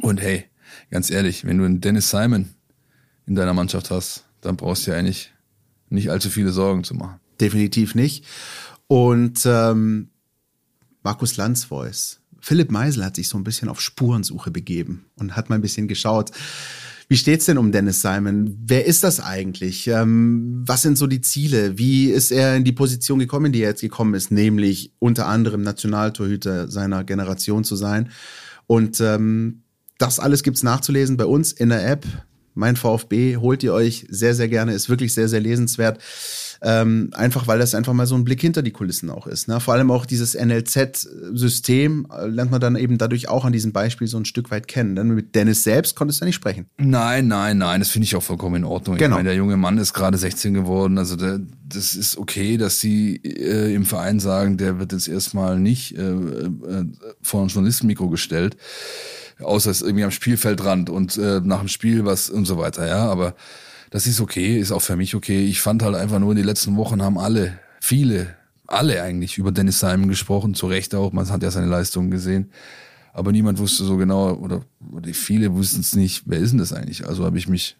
[0.00, 0.44] Und hey,
[0.90, 2.50] ganz ehrlich, wenn du einen Dennis Simon
[3.26, 5.32] in deiner Mannschaft hast, dann brauchst du ja eigentlich
[5.88, 7.20] nicht allzu viele Sorgen zu machen.
[7.40, 8.24] Definitiv nicht.
[8.86, 10.10] Und ähm,
[11.02, 12.20] Markus Lanzvoice.
[12.40, 15.88] Philipp Meisel hat sich so ein bisschen auf Spurensuche begeben und hat mal ein bisschen
[15.88, 16.30] geschaut,
[17.10, 18.56] wie steht's denn um Dennis Simon?
[18.64, 19.88] Wer ist das eigentlich?
[19.88, 21.76] Ähm, was sind so die Ziele?
[21.76, 25.26] Wie ist er in die Position gekommen, in die er jetzt gekommen ist, nämlich unter
[25.26, 28.10] anderem Nationaltorhüter seiner Generation zu sein?
[28.68, 29.64] Und ähm,
[29.98, 32.06] das alles gibt's nachzulesen bei uns in der App.
[32.54, 35.98] Mein VfB holt ihr euch sehr, sehr gerne, ist wirklich sehr, sehr lesenswert.
[36.62, 39.48] Ähm, einfach weil das einfach mal so ein Blick hinter die Kulissen auch ist.
[39.48, 39.60] Ne?
[39.60, 44.06] Vor allem auch dieses NLZ-System äh, lernt man dann eben dadurch auch an diesem Beispiel
[44.06, 44.94] so ein Stück weit kennen.
[44.94, 46.66] Denn mit Dennis selbst konntest du ja nicht sprechen.
[46.76, 48.98] Nein, nein, nein, das finde ich auch vollkommen in Ordnung.
[48.98, 49.16] Genau.
[49.16, 50.98] Ich meine, der junge Mann ist gerade 16 geworden.
[50.98, 55.58] Also der, das ist okay, dass sie äh, im Verein sagen, der wird jetzt erstmal
[55.58, 56.84] nicht äh, äh,
[57.22, 58.56] vor ein Journalistenmikro gestellt
[59.42, 63.10] außer es irgendwie am Spielfeldrand und äh, nach dem Spiel was und so weiter, ja,
[63.10, 63.34] aber
[63.90, 65.44] das ist okay, ist auch für mich okay.
[65.44, 68.36] Ich fand halt einfach nur in den letzten Wochen haben alle, viele,
[68.66, 72.50] alle eigentlich über Dennis Simon gesprochen, zu Recht auch, man hat ja seine Leistungen gesehen.
[73.12, 74.62] Aber niemand wusste so genau, oder,
[74.92, 77.06] oder viele wussten es nicht, wer ist denn das eigentlich?
[77.06, 77.76] Also habe ich mich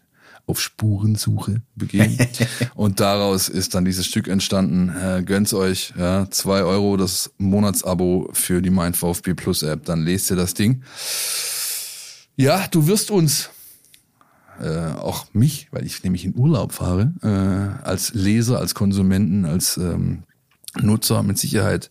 [0.47, 2.17] auf Spurensuche begeben.
[2.75, 4.89] und daraus ist dann dieses Stück entstanden.
[4.89, 9.85] Äh, gönnt's euch, ja, zwei Euro das Monatsabo für die Mein VfB Plus App.
[9.85, 10.83] Dann lest ihr das Ding.
[12.35, 13.49] Ja, du wirst uns
[14.61, 19.77] äh, auch mich, weil ich nämlich in Urlaub fahre, äh, als Leser, als Konsumenten, als
[19.77, 20.23] ähm,
[20.79, 21.89] Nutzer mit Sicherheit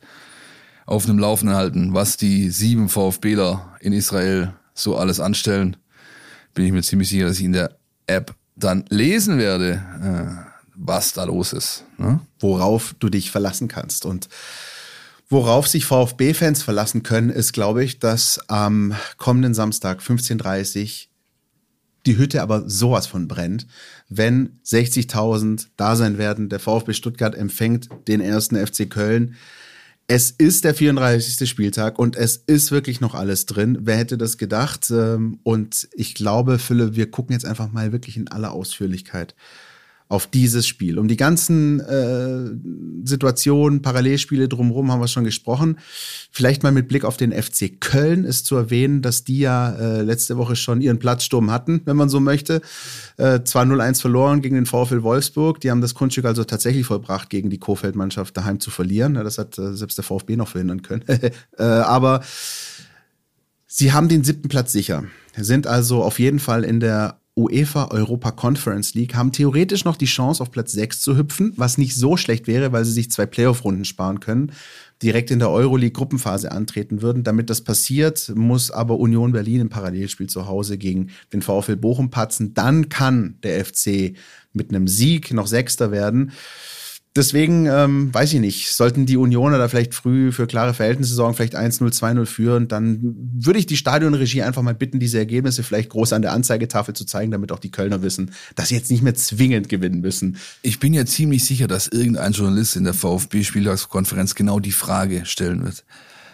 [0.87, 5.77] auf einem Laufenden halten, was die sieben VfBler in Israel so alles anstellen.
[6.55, 11.12] Bin ich mir ziemlich sicher, dass ich in der App dann lesen werde, äh, was
[11.12, 11.85] da los ist.
[11.99, 12.21] Ne?
[12.39, 14.05] Worauf du dich verlassen kannst.
[14.05, 14.29] Und
[15.29, 21.10] worauf sich VfB-Fans verlassen können, ist, glaube ich, dass am kommenden Samstag 15.30
[22.07, 23.66] die Hütte aber sowas von brennt,
[24.09, 26.48] wenn 60.000 da sein werden.
[26.48, 29.36] Der VfB Stuttgart empfängt den ersten FC Köln.
[30.07, 31.48] Es ist der 34.
[31.48, 33.78] Spieltag und es ist wirklich noch alles drin.
[33.82, 34.90] Wer hätte das gedacht?
[34.90, 39.36] Ähm, und ich glaube, Fülle, wir gucken jetzt einfach mal wirklich in aller Ausführlichkeit
[40.11, 40.99] auf dieses Spiel.
[40.99, 45.79] Um die ganzen äh, Situationen, Parallelspiele drumherum haben wir schon gesprochen.
[46.33, 50.03] Vielleicht mal mit Blick auf den FC Köln ist zu erwähnen, dass die ja äh,
[50.03, 52.61] letzte Woche schon ihren Platzsturm hatten, wenn man so möchte.
[53.19, 55.61] Äh, zwar 0-1 verloren gegen den VfL Wolfsburg.
[55.61, 59.15] Die haben das Kunststück also tatsächlich vollbracht, gegen die Kofeld-Mannschaft daheim zu verlieren.
[59.15, 61.05] Ja, das hat äh, selbst der VfB noch verhindern können.
[61.57, 62.23] äh, aber
[63.69, 65.05] sie haben den siebten Platz sicher.
[65.37, 70.07] Sind also auf jeden Fall in der UEFA Europa Conference League haben theoretisch noch die
[70.07, 73.26] Chance, auf Platz 6 zu hüpfen, was nicht so schlecht wäre, weil sie sich zwei
[73.26, 74.53] Playoff-Runden sparen können,
[75.03, 77.24] direkt in der Euroleague Gruppenphase antreten würden.
[77.24, 82.11] Damit das passiert, muss aber Union Berlin im Parallelspiel zu Hause gegen den VfL Bochum
[82.11, 82.55] patzen.
[82.55, 84.14] Dann kann der FC
[84.53, 86.32] mit einem Sieg noch Sechster werden.
[87.17, 91.35] Deswegen ähm, weiß ich nicht, sollten die Unioner da vielleicht früh für klare Verhältnisse sorgen,
[91.35, 92.99] vielleicht 1-0, 2-0 führen, dann
[93.35, 97.05] würde ich die Stadionregie einfach mal bitten, diese Ergebnisse vielleicht groß an der Anzeigetafel zu
[97.05, 100.37] zeigen, damit auch die Kölner wissen, dass sie jetzt nicht mehr zwingend gewinnen müssen.
[100.63, 105.65] Ich bin ja ziemlich sicher, dass irgendein Journalist in der VfB-Spieltagskonferenz genau die Frage stellen
[105.65, 105.85] wird.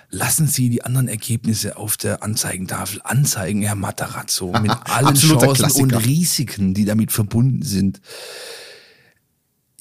[0.08, 5.82] Lassen Sie die anderen Ergebnisse auf der Anzeigentafel anzeigen, Herr Matarazzo, mit allen Chancen Klassiker.
[5.82, 8.00] und Risiken, die damit verbunden sind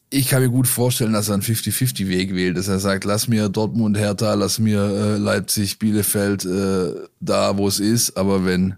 [0.10, 3.49] ich kann mir gut vorstellen, dass er einen 50-50-Weg wählt, dass er sagt, lass mir
[3.49, 8.16] Dortmund, Hertha, lass mir äh, Leipzig, Bielefeld äh, da, wo es ist.
[8.16, 8.76] Aber wenn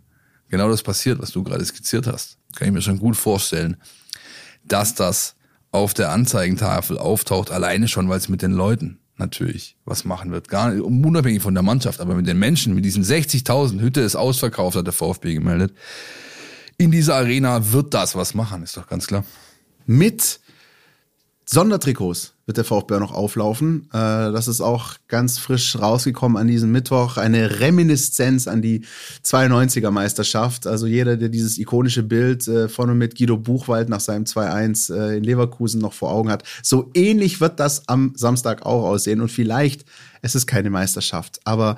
[0.49, 3.77] genau das passiert, was du gerade skizziert hast, kann ich mir schon gut vorstellen,
[4.63, 5.35] dass das
[5.71, 10.47] auf der Anzeigentafel auftaucht, alleine schon, weil es mit den Leuten natürlich was machen wird.
[10.47, 14.15] Gar nicht, unabhängig von der Mannschaft, aber mit den Menschen, mit diesen 60.000 Hütte ist
[14.15, 15.73] ausverkauft, hat der VfB gemeldet.
[16.77, 19.25] In dieser Arena wird das was machen, ist doch ganz klar.
[19.85, 20.39] Mit
[21.49, 23.87] Sondertrikots wird der VfB noch auflaufen.
[23.93, 23.97] Äh,
[24.33, 27.15] das ist auch ganz frisch rausgekommen an diesem Mittwoch.
[27.15, 28.81] Eine Reminiszenz an die
[29.23, 30.67] 92er Meisterschaft.
[30.67, 34.93] Also jeder, der dieses ikonische Bild äh, von und mit Guido Buchwald nach seinem 2-1
[34.93, 36.43] äh, in Leverkusen noch vor Augen hat.
[36.63, 39.21] So ähnlich wird das am Samstag auch aussehen.
[39.21, 39.85] Und vielleicht,
[40.21, 41.77] es ist keine Meisterschaft, aber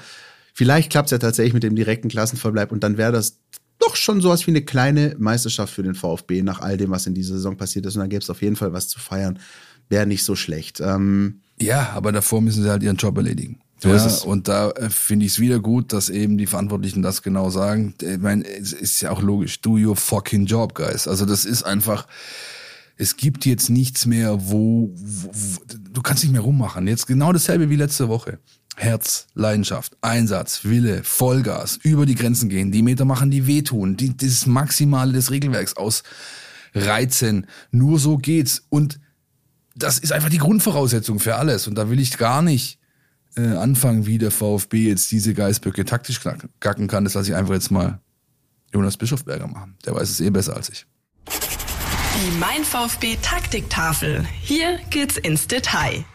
[0.55, 3.37] vielleicht klappt es ja tatsächlich mit dem direkten Klassenverbleib und dann wäre das
[3.79, 7.13] doch schon sowas wie eine kleine Meisterschaft für den VfB nach all dem, was in
[7.13, 7.95] dieser Saison passiert ist.
[7.95, 9.39] Und dann gäbe es auf jeden Fall was zu feiern.
[9.87, 10.81] Wäre nicht so schlecht.
[10.81, 13.59] Ähm, ja, aber davor müssen sie halt ihren Job erledigen.
[13.81, 14.07] So ja.
[14.25, 17.95] Und da äh, finde ich es wieder gut, dass eben die Verantwortlichen das genau sagen.
[18.01, 19.61] Ich meine, es ist ja auch logisch.
[19.61, 21.07] Do your fucking job, guys.
[21.07, 22.05] Also das ist einfach,
[22.97, 25.61] es gibt jetzt nichts mehr, wo, wo, wo
[25.91, 26.87] du kannst nicht mehr rummachen.
[26.87, 28.39] Jetzt genau dasselbe wie letzte Woche.
[28.79, 34.15] Herz, Leidenschaft, Einsatz, Wille, Vollgas, über die Grenzen gehen, die Meter machen, die wehtun, die,
[34.15, 37.47] das Maximale des Regelwerks ausreizen.
[37.71, 38.63] Nur so geht's.
[38.69, 38.99] Und
[39.75, 41.67] das ist einfach die Grundvoraussetzung für alles.
[41.67, 42.79] Und da will ich gar nicht
[43.35, 47.03] äh, anfangen, wie der VfB jetzt diese Geißböcke taktisch kacken kann.
[47.03, 47.99] Das lasse ich einfach jetzt mal
[48.73, 49.75] Jonas Bischofberger machen.
[49.85, 50.85] Der weiß es eh besser als ich.
[51.27, 54.25] Die Mein VfB Taktiktafel.
[54.41, 56.05] Hier geht's ins Detail.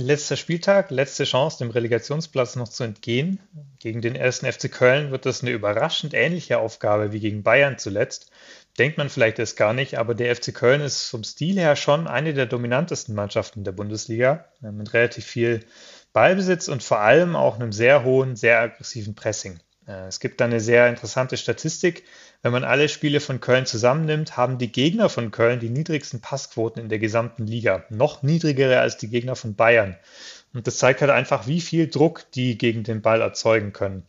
[0.00, 3.40] Letzter Spieltag, letzte Chance, dem Relegationsplatz noch zu entgehen.
[3.80, 8.30] Gegen den ersten FC Köln wird das eine überraschend ähnliche Aufgabe wie gegen Bayern zuletzt.
[8.78, 12.06] Denkt man vielleicht erst gar nicht, aber der FC Köln ist vom Stil her schon
[12.06, 15.64] eine der dominantesten Mannschaften der Bundesliga, mit relativ viel
[16.12, 19.58] Ballbesitz und vor allem auch einem sehr hohen, sehr aggressiven Pressing.
[19.88, 22.04] Äh, es gibt da eine sehr interessante Statistik.
[22.42, 26.80] Wenn man alle Spiele von Köln zusammennimmt, haben die Gegner von Köln die niedrigsten Passquoten
[26.80, 27.84] in der gesamten Liga.
[27.90, 29.96] Noch niedrigere als die Gegner von Bayern.
[30.54, 34.04] Und das zeigt halt einfach, wie viel Druck die gegen den Ball erzeugen können.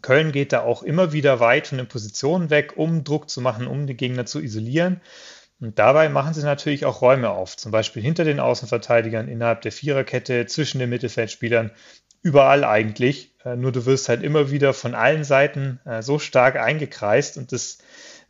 [0.00, 3.66] Köln geht da auch immer wieder weit von den Positionen weg, um Druck zu machen,
[3.66, 5.00] um die Gegner zu isolieren.
[5.60, 9.70] Und dabei machen sie natürlich auch Räume auf, zum Beispiel hinter den Außenverteidigern, innerhalb der
[9.70, 11.70] Viererkette, zwischen den Mittelfeldspielern
[12.22, 13.34] überall eigentlich.
[13.44, 17.52] Äh, nur du wirst halt immer wieder von allen Seiten äh, so stark eingekreist und
[17.52, 17.78] das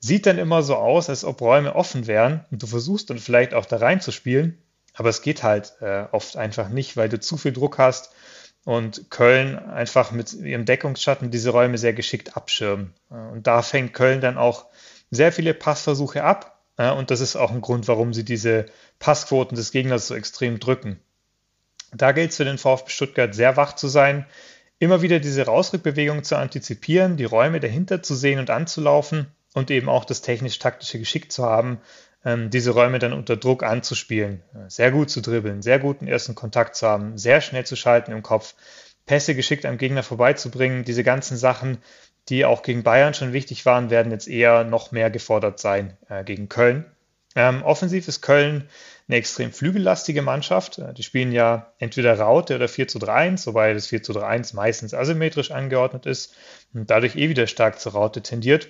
[0.00, 3.54] sieht dann immer so aus, als ob Räume offen wären und du versuchst dann vielleicht
[3.54, 4.58] auch da reinzuspielen,
[4.94, 8.12] aber es geht halt äh, oft einfach nicht, weil du zu viel Druck hast
[8.64, 12.94] und Köln einfach mit ihrem Deckungsschatten diese Räume sehr geschickt abschirmen.
[13.08, 14.66] Und da fängt Köln dann auch
[15.10, 16.62] sehr viele Passversuche ab.
[16.76, 18.66] Und das ist auch ein Grund, warum sie diese
[19.00, 21.00] Passquoten des Gegners so extrem drücken.
[21.94, 24.26] Da gilt es für den VfB Stuttgart sehr wach zu sein,
[24.78, 29.88] immer wieder diese Rausrückbewegung zu antizipieren, die Räume dahinter zu sehen und anzulaufen und eben
[29.88, 31.80] auch das technisch-taktische Geschick zu haben,
[32.24, 34.42] ähm, diese Räume dann unter Druck anzuspielen.
[34.68, 38.22] Sehr gut zu dribbeln, sehr guten ersten Kontakt zu haben, sehr schnell zu schalten im
[38.22, 38.54] Kopf,
[39.06, 40.84] Pässe geschickt am Gegner vorbeizubringen.
[40.84, 41.78] Diese ganzen Sachen,
[42.28, 46.24] die auch gegen Bayern schon wichtig waren, werden jetzt eher noch mehr gefordert sein äh,
[46.24, 46.84] gegen Köln.
[47.34, 48.68] Ähm, offensiv ist Köln
[49.08, 50.78] eine extrem flügellastige Mannschaft.
[50.78, 54.12] Äh, die spielen ja entweder Raute oder 4 zu 3 1, wobei das 4 zu
[54.12, 56.34] 3 1 meistens asymmetrisch angeordnet ist
[56.74, 58.68] und dadurch eh wieder stark zur Raute tendiert.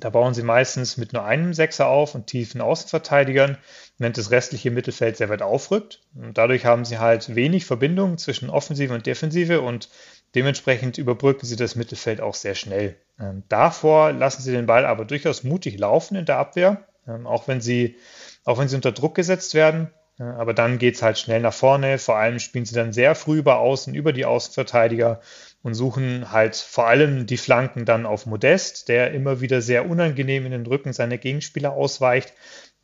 [0.00, 3.58] Da bauen sie meistens mit nur einem Sechser auf und tiefen Außenverteidigern,
[3.98, 6.00] während das restliche Mittelfeld sehr weit aufrückt.
[6.14, 9.88] Und dadurch haben sie halt wenig Verbindung zwischen Offensive und Defensive und
[10.34, 12.96] dementsprechend überbrücken sie das Mittelfeld auch sehr schnell.
[13.20, 17.46] Ähm, davor lassen sie den Ball aber durchaus mutig laufen in der Abwehr, ähm, auch
[17.46, 17.96] wenn sie
[18.44, 19.90] auch wenn sie unter Druck gesetzt werden.
[20.18, 21.98] Aber dann geht es halt schnell nach vorne.
[21.98, 25.20] Vor allem spielen sie dann sehr früh über Außen, über die Außenverteidiger
[25.62, 30.46] und suchen halt vor allem die Flanken dann auf Modest, der immer wieder sehr unangenehm
[30.46, 32.32] in den Rücken seiner Gegenspieler ausweicht.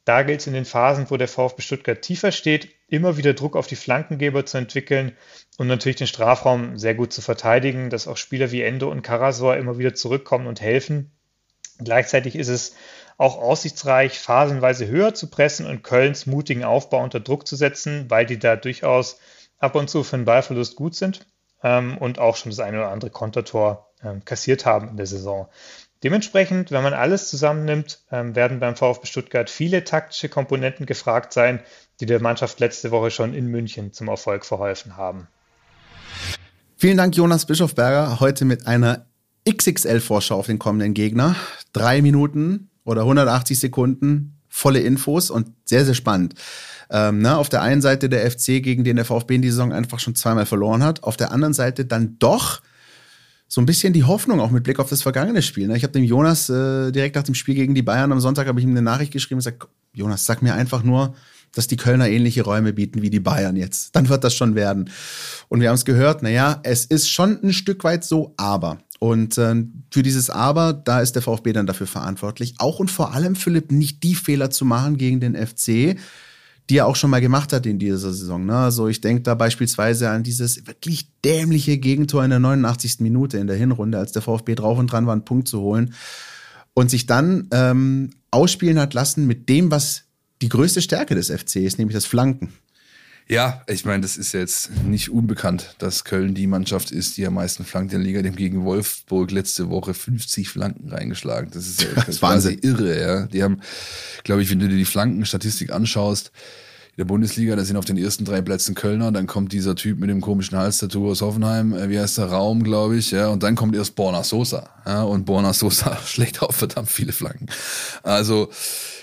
[0.04, 3.54] Da gilt es in den Phasen, wo der VfB Stuttgart tiefer steht, immer wieder Druck
[3.54, 5.16] auf die Flankengeber zu entwickeln
[5.58, 9.56] und natürlich den Strafraum sehr gut zu verteidigen, dass auch Spieler wie Endo und Karasor
[9.56, 11.12] immer wieder zurückkommen und helfen.
[11.78, 12.74] Gleichzeitig ist es
[13.20, 18.24] auch aussichtsreich, phasenweise höher zu pressen und Kölns mutigen Aufbau unter Druck zu setzen, weil
[18.24, 19.18] die da durchaus
[19.58, 21.26] ab und zu für einen Ballverlust gut sind
[21.62, 25.48] ähm, und auch schon das eine oder andere Kontertor ähm, kassiert haben in der Saison.
[26.02, 31.60] Dementsprechend, wenn man alles zusammennimmt, ähm, werden beim VfB Stuttgart viele taktische Komponenten gefragt sein,
[32.00, 35.28] die der Mannschaft letzte Woche schon in München zum Erfolg verholfen haben.
[36.78, 39.04] Vielen Dank, Jonas Bischofberger, heute mit einer
[39.46, 41.36] XXL-Vorschau auf den kommenden Gegner.
[41.74, 46.34] Drei Minuten oder 180 Sekunden, volle Infos und sehr, sehr spannend.
[46.90, 49.72] Ähm, ne, auf der einen Seite der FC, gegen den der VfB in die Saison
[49.72, 51.04] einfach schon zweimal verloren hat.
[51.04, 52.60] Auf der anderen Seite dann doch
[53.46, 55.68] so ein bisschen die Hoffnung auch mit Blick auf das vergangene Spiel.
[55.68, 55.76] Ne?
[55.76, 58.60] Ich habe dem Jonas äh, direkt nach dem Spiel gegen die Bayern am Sonntag habe
[58.60, 61.14] ich ihm eine Nachricht geschrieben und gesagt, Jonas, sag mir einfach nur,
[61.52, 63.96] dass die Kölner ähnliche Räume bieten wie die Bayern jetzt.
[63.96, 64.90] Dann wird das schon werden.
[65.48, 68.78] Und wir haben es gehört, naja, es ist schon ein Stück weit so, aber.
[69.00, 72.54] Und äh, für dieses Aber, da ist der VfB dann dafür verantwortlich.
[72.58, 75.98] Auch und vor allem, Philipp, nicht die Fehler zu machen gegen den FC,
[76.68, 78.44] die er auch schon mal gemacht hat in dieser Saison.
[78.44, 78.54] Ne?
[78.54, 83.00] Also ich denke da beispielsweise an dieses wirklich dämliche Gegentor in der 89.
[83.00, 85.94] Minute in der Hinrunde, als der VfB drauf und dran war, einen Punkt zu holen.
[86.74, 90.04] Und sich dann ähm, ausspielen hat lassen mit dem, was
[90.42, 92.52] die größte Stärke des FC ist, nämlich das Flanken.
[93.30, 97.34] Ja, ich meine, das ist jetzt nicht unbekannt, dass Köln die Mannschaft ist, die am
[97.34, 98.22] meisten flankt in der Liga.
[98.22, 101.48] Dem gegen Wolfsburg letzte Woche 50 Flanken reingeschlagen.
[101.52, 103.26] Das ist, das ist quasi irre, ja.
[103.26, 103.60] Die haben,
[104.24, 106.32] glaube ich, wenn du dir die Flankenstatistik anschaust,
[107.00, 110.10] der Bundesliga, da sind auf den ersten drei Plätzen Kölner, dann kommt dieser Typ mit
[110.10, 113.56] dem komischen Halstattoo aus Hoffenheim, äh, wie heißt der Raum, glaube ich, ja, und dann
[113.56, 117.46] kommt erst Borna Sosa, ja, und Borna Sosa schlägt auch verdammt viele Flanken.
[118.02, 118.50] Also,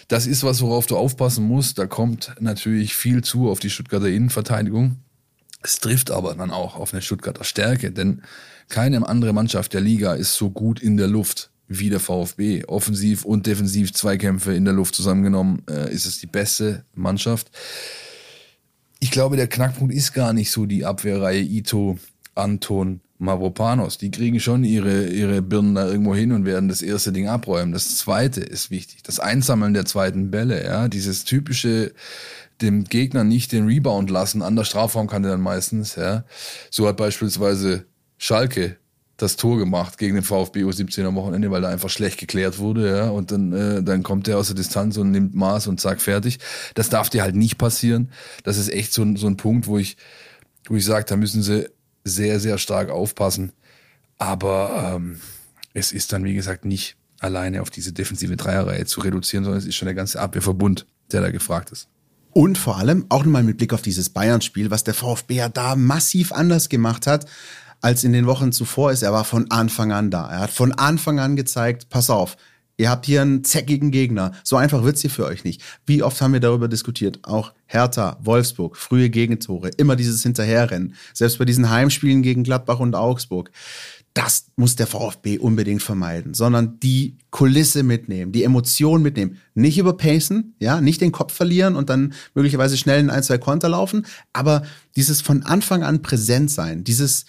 [0.07, 1.79] das ist was, worauf du aufpassen musst.
[1.79, 4.97] Da kommt natürlich viel zu auf die Stuttgarter Innenverteidigung.
[5.63, 8.21] Es trifft aber dann auch auf eine Stuttgarter Stärke, denn
[8.69, 12.65] keine andere Mannschaft der Liga ist so gut in der Luft wie der VfB.
[12.65, 17.51] Offensiv und defensiv Zweikämpfe in der Luft zusammengenommen äh, ist es die beste Mannschaft.
[18.99, 21.99] Ich glaube, der Knackpunkt ist gar nicht so die Abwehrreihe Ito,
[22.35, 27.11] Anton, Mavropanos, die kriegen schon ihre, ihre Birnen da irgendwo hin und werden das erste
[27.11, 27.73] Ding abräumen.
[27.73, 29.01] Das zweite ist wichtig.
[29.03, 30.87] Das Einsammeln der zweiten Bälle, ja.
[30.87, 31.93] Dieses typische,
[32.61, 36.25] dem Gegner nicht den Rebound lassen, an der Strafraumkante dann meistens, ja.
[36.69, 37.85] So hat beispielsweise
[38.19, 38.77] Schalke
[39.17, 42.87] das Tor gemacht gegen den VfB U17 am Wochenende, weil er einfach schlecht geklärt wurde,
[42.95, 46.01] ja, und dann, äh, dann kommt er aus der Distanz und nimmt Maß und zack,
[46.01, 46.39] fertig.
[46.75, 48.11] Das darf dir halt nicht passieren.
[48.43, 49.97] Das ist echt so, so ein Punkt, wo ich,
[50.67, 51.67] wo ich sage, da müssen sie
[52.03, 53.53] sehr, sehr stark aufpassen.
[54.19, 55.19] Aber ähm,
[55.73, 59.65] es ist dann, wie gesagt, nicht alleine auf diese defensive Dreierreihe zu reduzieren, sondern es
[59.65, 61.87] ist schon der ganze Abwehrverbund, der da gefragt ist.
[62.33, 65.75] Und vor allem auch nochmal mit Blick auf dieses Bayern-Spiel, was der VfB ja da
[65.75, 67.25] massiv anders gemacht hat
[67.81, 69.03] als in den Wochen zuvor ist.
[69.03, 70.29] Er war von Anfang an da.
[70.29, 72.37] Er hat von Anfang an gezeigt, pass auf,
[72.79, 74.33] Ihr habt hier einen zeckigen Gegner.
[74.43, 75.63] So einfach wird's hier für euch nicht.
[75.87, 77.19] Wie oft haben wir darüber diskutiert?
[77.23, 80.93] Auch Hertha, Wolfsburg, frühe Gegentore, immer dieses Hinterherrennen.
[81.13, 83.49] Selbst bei diesen Heimspielen gegen Gladbach und Augsburg.
[84.13, 89.37] Das muss der VfB unbedingt vermeiden, sondern die Kulisse mitnehmen, die Emotion mitnehmen.
[89.53, 93.69] Nicht überpacen, ja, nicht den Kopf verlieren und dann möglicherweise schnell in ein, zwei Konter
[93.69, 94.63] laufen, aber
[94.95, 97.25] dieses von Anfang an präsent sein, dieses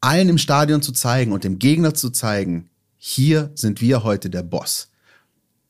[0.00, 4.42] allen im Stadion zu zeigen und dem Gegner zu zeigen, hier sind wir heute der
[4.42, 4.90] Boss.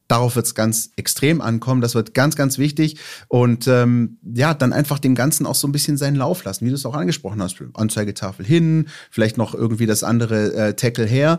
[0.09, 1.81] Darauf wird es ganz extrem ankommen.
[1.81, 2.99] Das wird ganz, ganz wichtig.
[3.29, 6.71] Und ähm, ja, dann einfach dem Ganzen auch so ein bisschen seinen Lauf lassen, wie
[6.71, 7.63] du es auch angesprochen hast.
[7.75, 11.39] Anzeigetafel hin, vielleicht noch irgendwie das andere äh, Tackle her.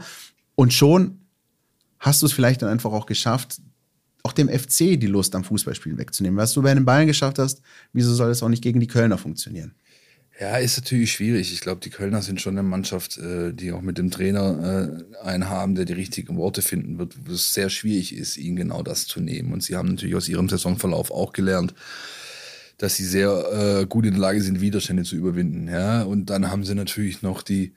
[0.55, 1.19] Und schon
[1.99, 3.61] hast du es vielleicht dann einfach auch geschafft,
[4.23, 6.37] auch dem FC die Lust am Fußballspielen wegzunehmen.
[6.37, 7.61] Was du bei den Bayern geschafft hast,
[7.91, 9.75] wieso soll es auch nicht gegen die Kölner funktionieren?
[10.41, 11.53] Ja, ist natürlich schwierig.
[11.53, 15.23] Ich glaube, die Kölner sind schon eine Mannschaft, äh, die auch mit dem Trainer äh,
[15.23, 18.81] einen haben, der die richtigen Worte finden wird, wo es sehr schwierig ist, ihnen genau
[18.81, 19.53] das zu nehmen.
[19.53, 21.75] Und sie haben natürlich aus ihrem Saisonverlauf auch gelernt,
[22.79, 25.67] dass sie sehr äh, gut in der Lage sind, Widerstände zu überwinden.
[25.67, 27.73] Ja, und dann haben sie natürlich noch die,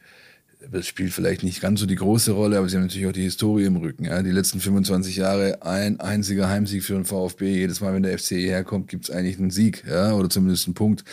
[0.71, 3.23] das spielt vielleicht nicht ganz so die große Rolle, aber sie haben natürlich auch die
[3.23, 4.05] Historie im Rücken.
[4.05, 4.23] Ja?
[4.23, 7.55] Die letzten 25 Jahre ein einziger Heimsieg für den VfB.
[7.55, 10.75] Jedes Mal, wenn der FC herkommt, gibt es eigentlich einen Sieg, ja, oder zumindest einen
[10.75, 11.05] Punkt.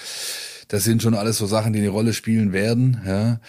[0.68, 3.02] Das sind schon alles so Sachen, die eine Rolle spielen werden.
[3.06, 3.39] Ja.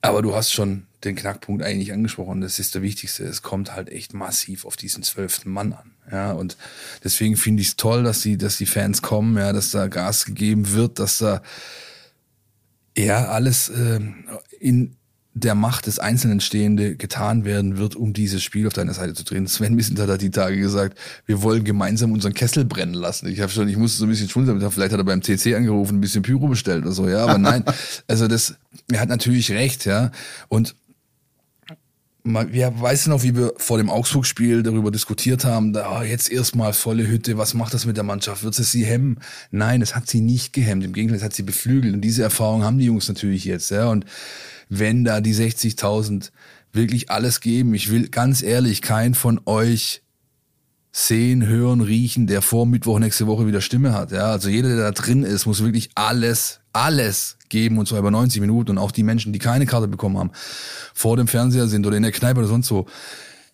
[0.00, 2.40] Aber du hast schon den Knackpunkt eigentlich angesprochen.
[2.40, 3.24] Das ist der wichtigste.
[3.24, 5.92] Es kommt halt echt massiv auf diesen zwölften Mann an.
[6.10, 6.56] Ja, und
[7.02, 10.24] deswegen finde ich es toll, dass die, dass die Fans kommen, ja, dass da Gas
[10.24, 11.42] gegeben wird, dass da
[12.96, 14.00] ja alles äh,
[14.58, 14.96] in
[15.38, 19.22] der Macht des Einzelnen Stehende getan werden wird, um dieses Spiel auf deiner Seite zu
[19.22, 19.46] drehen.
[19.46, 23.28] Sven Missentat hat die Tage gesagt, wir wollen gemeinsam unseren Kessel brennen lassen.
[23.28, 25.98] Ich habe schon, ich musste so ein bisschen schmunzeln, vielleicht hat er beim TC angerufen,
[25.98, 27.64] ein bisschen Pyro bestellt oder so, ja, aber nein.
[28.08, 28.54] Also das,
[28.90, 30.10] er hat natürlich recht, ja.
[30.48, 30.74] Und
[32.26, 36.72] wir weißt noch, wie wir vor dem Augsburg-Spiel darüber diskutiert haben, da, oh, jetzt erstmal
[36.72, 38.42] volle Hütte, was macht das mit der Mannschaft?
[38.42, 39.20] Wird es sie hemmen?
[39.50, 40.84] Nein, es hat sie nicht gehemmt.
[40.84, 41.94] Im Gegenteil, es hat sie beflügelt.
[41.94, 43.70] Und diese Erfahrung haben die Jungs natürlich jetzt.
[43.70, 43.88] Ja.
[43.88, 44.04] Und
[44.68, 46.30] wenn da die 60.000
[46.72, 50.02] wirklich alles geben, ich will ganz ehrlich, kein von euch
[50.98, 54.12] sehen, hören, riechen, der vor Mittwoch nächste Woche wieder Stimme hat.
[54.12, 58.10] Ja, also jeder, der da drin ist, muss wirklich alles, alles geben und zwar über
[58.10, 60.30] 90 Minuten und auch die Menschen, die keine Karte bekommen haben,
[60.94, 62.86] vor dem Fernseher sind oder in der Kneipe oder sonst wo.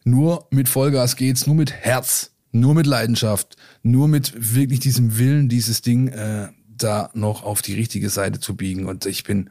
[0.05, 5.49] Nur mit Vollgas geht's, nur mit Herz, nur mit Leidenschaft, nur mit wirklich diesem Willen,
[5.49, 8.86] dieses Ding äh, da noch auf die richtige Seite zu biegen.
[8.86, 9.51] Und ich bin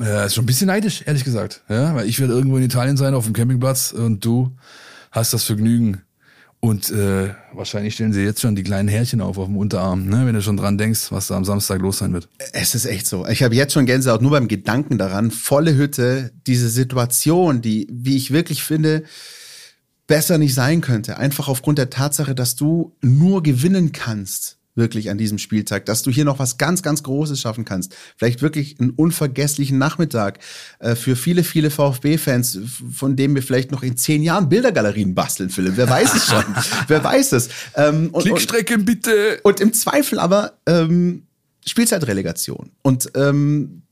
[0.00, 1.60] äh, schon ein bisschen neidisch, ehrlich gesagt.
[1.68, 4.56] Ja, weil ich werde irgendwo in Italien sein auf dem Campingplatz und du
[5.10, 6.00] hast das Vergnügen,
[6.66, 10.26] und äh, wahrscheinlich stellen sie jetzt schon die kleinen Härchen auf auf dem Unterarm, ne?
[10.26, 12.28] wenn du schon dran denkst, was da am Samstag los sein wird.
[12.52, 13.24] Es ist echt so.
[13.28, 15.30] Ich habe jetzt schon Gänsehaut nur beim Gedanken daran.
[15.30, 19.04] Volle Hütte, diese Situation, die, wie ich wirklich finde,
[20.08, 21.18] besser nicht sein könnte.
[21.18, 26.10] Einfach aufgrund der Tatsache, dass du nur gewinnen kannst wirklich an diesem Spieltag, dass du
[26.10, 27.96] hier noch was ganz, ganz Großes schaffen kannst.
[28.16, 30.38] Vielleicht wirklich einen unvergesslichen Nachmittag
[30.78, 32.60] äh, für viele, viele VfB-Fans,
[32.92, 35.76] von dem wir vielleicht noch in zehn Jahren Bildergalerien basteln, Philipp.
[35.76, 36.44] Wer weiß es schon?
[36.88, 37.48] Wer weiß es?
[37.74, 39.40] Ähm, und, Klickstrecke bitte.
[39.42, 41.22] Und im Zweifel aber ähm,
[41.66, 42.70] Spielzeitrelegation.
[42.82, 43.82] Und ähm,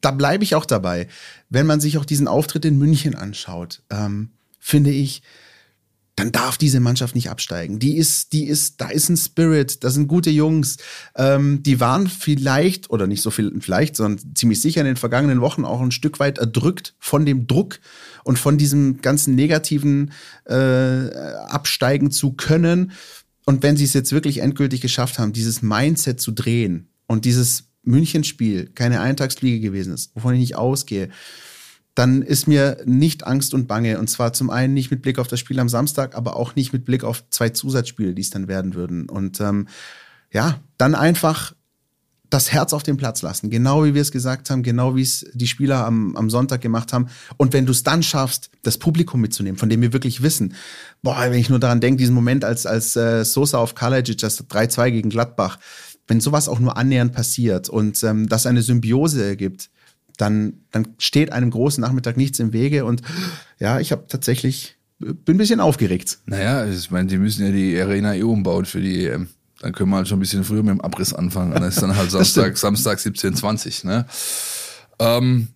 [0.00, 1.08] da bleibe ich auch dabei.
[1.48, 4.30] Wenn man sich auch diesen Auftritt in München anschaut, ähm,
[4.60, 5.22] finde ich,
[6.16, 7.78] dann darf diese Mannschaft nicht absteigen.
[7.78, 10.78] Die ist, die ist, da ist ein Spirit, da sind gute Jungs.
[11.14, 15.42] Ähm, die waren vielleicht, oder nicht so viel vielleicht, sondern ziemlich sicher in den vergangenen
[15.42, 17.80] Wochen auch ein Stück weit erdrückt von dem Druck
[18.24, 20.10] und von diesem ganzen negativen
[20.46, 22.92] äh, absteigen zu können.
[23.44, 27.64] Und wenn sie es jetzt wirklich endgültig geschafft haben, dieses Mindset zu drehen und dieses
[27.82, 31.10] Münchenspiel keine Eintagsfliege gewesen ist, wovon ich nicht ausgehe,
[31.96, 33.98] dann ist mir nicht Angst und Bange.
[33.98, 36.72] Und zwar zum einen nicht mit Blick auf das Spiel am Samstag, aber auch nicht
[36.72, 39.08] mit Blick auf zwei Zusatzspiele, die es dann werden würden.
[39.08, 39.66] Und ähm,
[40.30, 41.54] ja, dann einfach
[42.28, 45.24] das Herz auf den Platz lassen, genau wie wir es gesagt haben, genau wie es
[45.32, 47.06] die Spieler am, am Sonntag gemacht haben.
[47.38, 50.54] Und wenn du es dann schaffst, das Publikum mitzunehmen, von dem wir wirklich wissen,
[51.02, 54.44] boah, wenn ich nur daran denke, diesen Moment, als, als äh, Sosa auf Kalajic das
[54.44, 55.58] 3-2 gegen Gladbach,
[56.08, 59.70] wenn sowas auch nur annähernd passiert und ähm, das eine Symbiose ergibt,
[60.16, 62.84] dann, dann steht einem großen Nachmittag nichts im Wege.
[62.84, 63.02] Und
[63.58, 66.18] ja, ich habe tatsächlich, bin ein bisschen aufgeregt.
[66.26, 69.28] Naja, ich meine, die müssen ja die Arena eh umbauen für die EM.
[69.60, 71.52] Dann können wir halt schon ein bisschen früher mit dem Abriss anfangen.
[71.52, 73.86] Dann ist dann halt Samstag, Samstag 17.20.
[73.86, 74.06] Ne?
[74.98, 75.48] Ähm,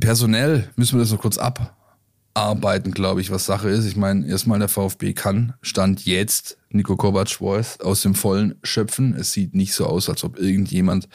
[0.00, 3.84] personell müssen wir das noch kurz abarbeiten, glaube ich, was Sache ist.
[3.84, 9.14] Ich meine, erstmal der VfB kann, stand jetzt Nico Kovac-Voice aus dem Vollen schöpfen.
[9.14, 11.08] Es sieht nicht so aus, als ob irgendjemand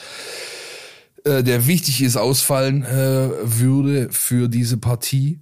[1.23, 5.39] äh, der wichtig ist, ausfallen äh, würde für diese Partie.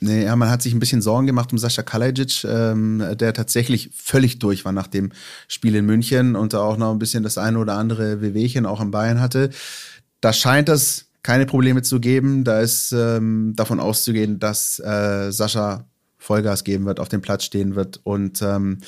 [0.00, 3.90] Nee, ja, man hat sich ein bisschen Sorgen gemacht um Sascha Kalajic, ähm, der tatsächlich
[3.94, 5.12] völlig durch war nach dem
[5.48, 8.80] Spiel in München und da auch noch ein bisschen das eine oder andere Wehwehchen auch
[8.80, 9.48] am Bein hatte.
[10.20, 12.44] Da scheint es keine Probleme zu geben.
[12.44, 15.86] Da ist ähm, davon auszugehen, dass äh, Sascha
[16.18, 18.78] Vollgas geben wird, auf dem Platz stehen wird und ähm,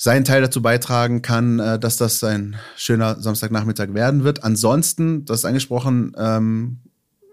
[0.00, 4.44] seinen Teil dazu beitragen kann, äh, dass das ein schöner Samstagnachmittag werden wird.
[4.44, 6.78] Ansonsten, das ist angesprochen, ähm,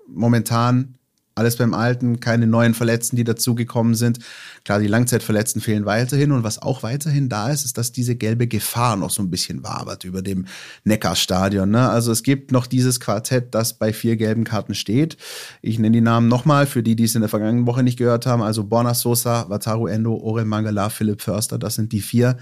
[0.07, 0.94] momentan
[1.36, 4.19] alles beim Alten, keine neuen Verletzten, die dazugekommen sind.
[4.63, 6.31] Klar, die Langzeitverletzten fehlen weiterhin.
[6.31, 9.61] Und was auch weiterhin da ist, ist, dass diese gelbe Gefahr noch so ein bisschen
[9.61, 10.45] wabert über dem
[10.86, 11.69] Neckarstadion.
[11.69, 11.89] Ne?
[11.89, 15.17] Also es gibt noch dieses Quartett, das bei vier gelben Karten steht.
[15.61, 18.25] Ich nenne die Namen nochmal, für die, die es in der vergangenen Woche nicht gehört
[18.25, 18.41] haben.
[18.41, 22.38] Also Borna Sosa, Wataru Endo, Orel Mangala, Philipp Förster, das sind die vier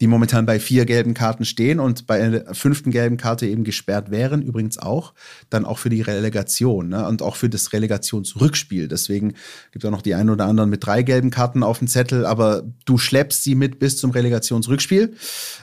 [0.00, 4.10] die momentan bei vier gelben Karten stehen und bei einer fünften gelben Karte eben gesperrt
[4.10, 5.14] wären, übrigens auch,
[5.48, 7.06] dann auch für die Relegation ne?
[7.08, 8.88] und auch für das Relegationsrückspiel.
[8.88, 9.34] Deswegen
[9.70, 12.26] gibt es auch noch die einen oder anderen mit drei gelben Karten auf dem Zettel,
[12.26, 15.14] aber du schleppst sie mit bis zum Relegationsrückspiel.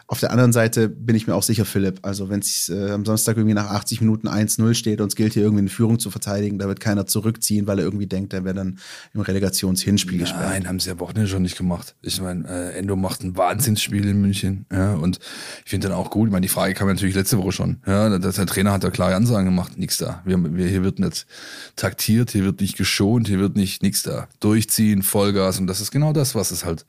[0.07, 3.05] Auf der anderen Seite bin ich mir auch sicher, Philipp, also wenn es äh, am
[3.05, 6.09] Samstag irgendwie nach 80 Minuten 1-0 steht und es gilt hier irgendwie eine Führung zu
[6.09, 8.79] verteidigen, da wird keiner zurückziehen, weil er irgendwie denkt, er wäre dann
[9.13, 10.49] im Relegationshinspiel Nein, gesperrt.
[10.49, 11.95] Nein, haben sie ja Wochenende schon nicht gemacht.
[12.01, 14.65] Ich meine, äh, Endo macht ein Wahnsinnsspiel in München.
[14.71, 15.19] Ja, und
[15.63, 17.77] ich finde dann auch gut, ich meine, die Frage kam natürlich letzte Woche schon.
[17.85, 20.23] Ja, der, der Trainer hat da klare Ansagen gemacht, nichts da.
[20.25, 21.27] Wir, wir, hier wird nicht
[21.75, 24.27] taktiert, hier wird nicht geschont, hier wird nicht nichts da.
[24.39, 26.85] Durchziehen, Vollgas und das ist genau das, was es halt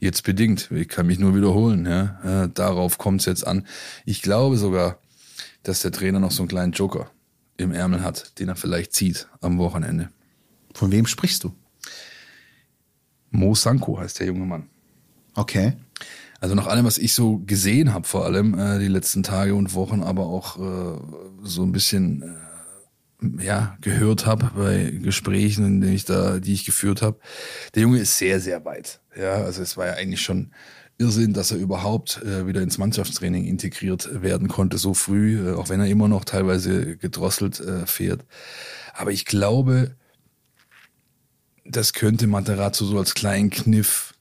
[0.00, 0.70] jetzt bedingt.
[0.70, 1.84] Ich kann mich nur wiederholen.
[1.84, 3.66] Ja, äh, darauf kommt es jetzt an.
[4.06, 4.98] Ich glaube sogar,
[5.62, 7.10] dass der Trainer noch so einen kleinen Joker
[7.56, 10.10] im Ärmel hat, den er vielleicht zieht am Wochenende.
[10.74, 11.54] Von wem sprichst du?
[13.30, 14.68] Mo Sanko heißt der junge Mann.
[15.34, 15.74] Okay.
[16.42, 19.74] Also nach allem, was ich so gesehen habe, vor allem äh, die letzten Tage und
[19.74, 20.98] Wochen, aber auch äh,
[21.44, 22.36] so ein bisschen
[23.20, 27.20] äh, ja, gehört habe bei Gesprächen, in denen ich da, die ich geführt habe.
[27.76, 28.98] Der Junge ist sehr, sehr weit.
[29.16, 30.50] Ja, also es war ja eigentlich schon
[30.98, 35.68] Irrsinn, dass er überhaupt äh, wieder ins Mannschaftstraining integriert werden konnte so früh, äh, auch
[35.68, 38.24] wenn er immer noch teilweise gedrosselt äh, fährt.
[38.94, 39.94] Aber ich glaube,
[41.64, 44.11] das könnte Materazzo so als kleinen Kniff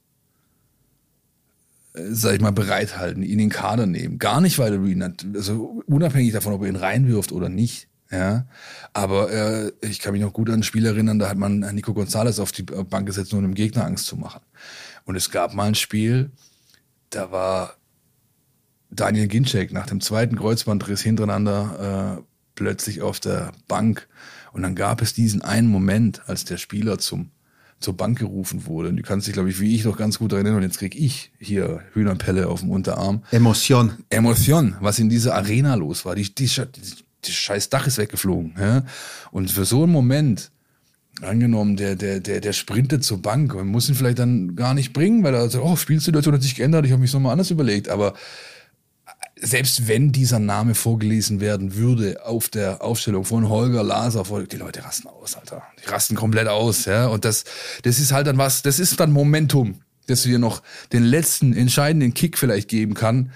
[1.94, 4.18] sag ich mal, bereithalten, ihn in den Kader nehmen.
[4.18, 5.04] Gar nicht, weil er ihn,
[5.36, 7.88] also unabhängig davon, ob er ihn reinwirft oder nicht.
[8.12, 8.46] Ja,
[8.92, 11.94] aber äh, ich kann mich noch gut an ein Spiel erinnern, da hat man Nico
[11.94, 14.42] Gonzalez auf die Bank gesetzt, nur um dem Gegner Angst zu machen.
[15.06, 16.30] Und es gab mal ein Spiel,
[17.10, 17.78] da war
[18.90, 22.24] Daniel Ginczek nach dem zweiten Kreuzbandriss hintereinander äh,
[22.56, 24.10] plötzlich auf der Bank.
[24.52, 27.32] Und dann gab es diesen einen Moment, als der Spieler zum
[27.82, 28.90] zur Bank gerufen wurde.
[28.90, 30.56] Und du kannst dich, glaube ich, wie ich noch ganz gut erinnern.
[30.56, 33.24] Und jetzt krieg ich hier Hühnerpelle auf dem Unterarm.
[33.32, 33.94] Emotion.
[34.10, 36.16] Emotion, was in dieser Arena los war.
[36.16, 36.50] Die, die,
[37.26, 38.56] die scheiß Dach ist weggeflogen.
[38.58, 38.84] Ja?
[39.32, 40.52] Und für so einen Moment,
[41.22, 44.94] angenommen, der, der, der, der sprintet zur Bank und muss ihn vielleicht dann gar nicht
[44.94, 47.90] bringen, weil er sagt, oh, Spielsituation hat sich geändert, ich habe mich nochmal anders überlegt.
[47.90, 48.14] Aber
[49.42, 54.84] selbst wenn dieser Name vorgelesen werden würde auf der Aufstellung von Holger Laser, die Leute
[54.84, 55.64] rasten aus, Alter.
[55.84, 57.08] Die rasten komplett aus, ja.
[57.08, 57.44] Und das,
[57.82, 60.62] das ist halt dann was, das ist dann Momentum, dass wir noch
[60.94, 63.32] den letzten entscheidenden Kick vielleicht geben kann,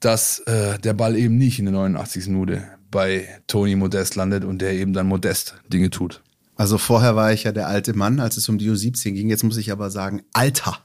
[0.00, 2.28] dass äh, der Ball eben nicht in der 89.
[2.28, 6.22] Minute bei Tony Modest landet und der eben dann Modest Dinge tut.
[6.54, 9.28] Also vorher war ich ja der alte Mann, als es um die U17 ging.
[9.28, 10.78] Jetzt muss ich aber sagen, Alter.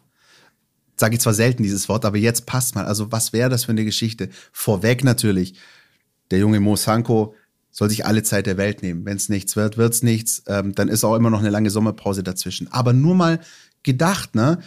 [0.97, 2.85] Sage ich zwar selten dieses Wort, aber jetzt passt mal.
[2.85, 4.29] Also was wäre das für eine Geschichte?
[4.51, 5.55] Vorweg natürlich,
[6.29, 7.35] der junge Mo Sanko
[7.71, 9.05] soll sich alle Zeit der Welt nehmen.
[9.05, 10.43] Wenn es nichts wird, wird's nichts.
[10.47, 12.71] Ähm, dann ist auch immer noch eine lange Sommerpause dazwischen.
[12.71, 13.39] Aber nur mal
[13.83, 14.59] gedacht, ne?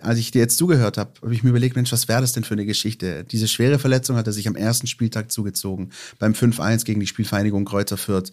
[0.00, 2.44] Als ich dir jetzt zugehört habe, habe ich mir überlegt, Mensch, was wäre das denn
[2.44, 3.24] für eine Geschichte?
[3.24, 7.64] Diese schwere Verletzung hat er sich am ersten Spieltag zugezogen, beim 5-1 gegen die Spielvereinigung
[7.64, 8.30] Kräuter Fürth.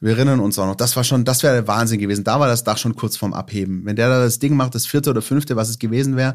[0.00, 2.24] Wir erinnern uns auch noch, das war schon, das wäre der Wahnsinn gewesen.
[2.24, 3.84] Da war das Dach schon kurz vorm Abheben.
[3.84, 6.34] Wenn der da das Ding macht, das vierte oder fünfte, was es gewesen wäre,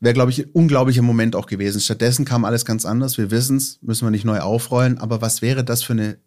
[0.00, 1.80] wäre, glaube ich, ein unglaublicher Moment auch gewesen.
[1.80, 3.18] Stattdessen kam alles ganz anders.
[3.18, 4.98] Wir wissen es, müssen wir nicht neu aufrollen.
[4.98, 6.18] Aber was wäre das für eine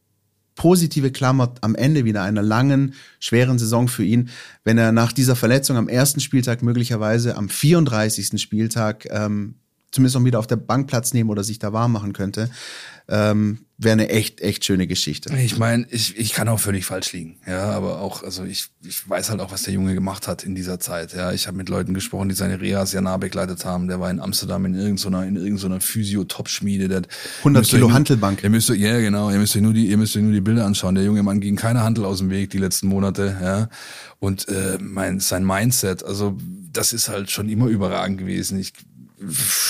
[0.55, 4.29] positive Klammer am Ende wieder einer langen, schweren Saison für ihn,
[4.63, 8.41] wenn er nach dieser Verletzung am ersten Spieltag möglicherweise am 34.
[8.41, 9.55] Spieltag ähm,
[9.95, 12.49] zumindest noch wieder auf der Bank Platz nehmen oder sich da warm machen könnte
[13.07, 15.31] ähm, wäre eine echt, echt schöne Geschichte.
[15.37, 17.37] Ich meine, ich, ich kann auch völlig falsch liegen.
[17.45, 20.55] Ja, aber auch, also ich, ich weiß halt auch, was der Junge gemacht hat in
[20.55, 21.13] dieser Zeit.
[21.13, 23.87] Ja, ich habe mit Leuten gesprochen, die seine Reas ja nah begleitet haben.
[23.87, 27.03] Der war in Amsterdam in irgendeiner, in irgendeiner Physio-Top-Schmiede.
[27.39, 28.43] 100 Kilo Hantelbank.
[28.43, 29.29] Ihr müsst, ja, genau.
[29.29, 30.95] Ihr müsst euch nur die, ihr müsst euch nur die Bilder anschauen.
[30.95, 33.37] Der junge Mann ging keine Handel aus dem Weg die letzten Monate.
[33.39, 33.69] Ja,
[34.19, 36.37] und äh, mein, sein Mindset, also
[36.71, 38.59] das ist halt schon immer überragend gewesen.
[38.59, 38.73] Ich,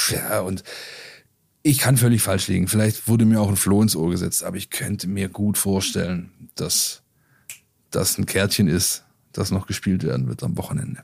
[0.09, 0.63] ja, und
[1.63, 2.67] ich kann völlig falsch liegen.
[2.67, 6.29] Vielleicht wurde mir auch ein Floh ins Ohr gesetzt, aber ich könnte mir gut vorstellen,
[6.55, 7.01] dass
[7.89, 11.01] das ein Kärtchen ist, das noch gespielt werden wird am Wochenende.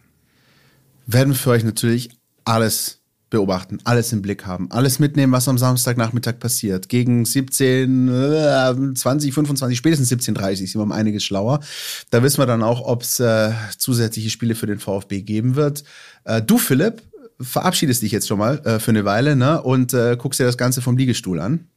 [1.08, 2.10] Werden wir für euch natürlich
[2.46, 6.90] alles beobachten, alles im Blick haben, alles mitnehmen, was am Samstagnachmittag passiert.
[6.90, 11.62] Gegen 17, 20, 25, spätestens 17.30 sind wir um einiges schlauer.
[12.12, 15.84] Da wissen wir dann auch, ob es äh, zusätzliche Spiele für den VfB geben wird.
[16.26, 17.02] Äh, du, Philipp,
[17.42, 19.62] verabschiedest dich jetzt schon mal äh, für eine Weile ne?
[19.62, 21.68] und äh, guckst dir das Ganze vom Liegestuhl an.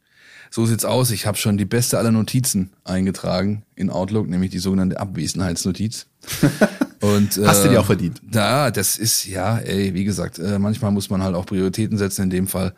[0.51, 1.11] So sieht's aus.
[1.11, 6.07] Ich habe schon die beste aller Notizen eingetragen in Outlook, nämlich die sogenannte Abwesenheitsnotiz.
[7.01, 8.23] Und, äh, Hast du die auch verdient?
[8.33, 12.23] Ja, das ist, ja, ey, wie gesagt, äh, manchmal muss man halt auch Prioritäten setzen.
[12.23, 12.73] In dem Fall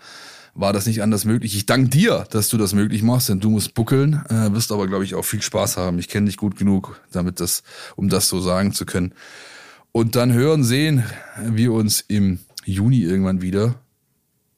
[0.54, 1.54] war das nicht anders möglich.
[1.54, 4.88] Ich danke dir, dass du das möglich machst, denn du musst buckeln, äh, wirst aber,
[4.88, 5.98] glaube ich, auch viel Spaß haben.
[5.98, 7.62] Ich kenne dich gut genug, damit das,
[7.94, 9.12] um das so sagen zu können.
[9.92, 11.04] Und dann hören, sehen
[11.42, 13.76] wir uns im Juni irgendwann wieder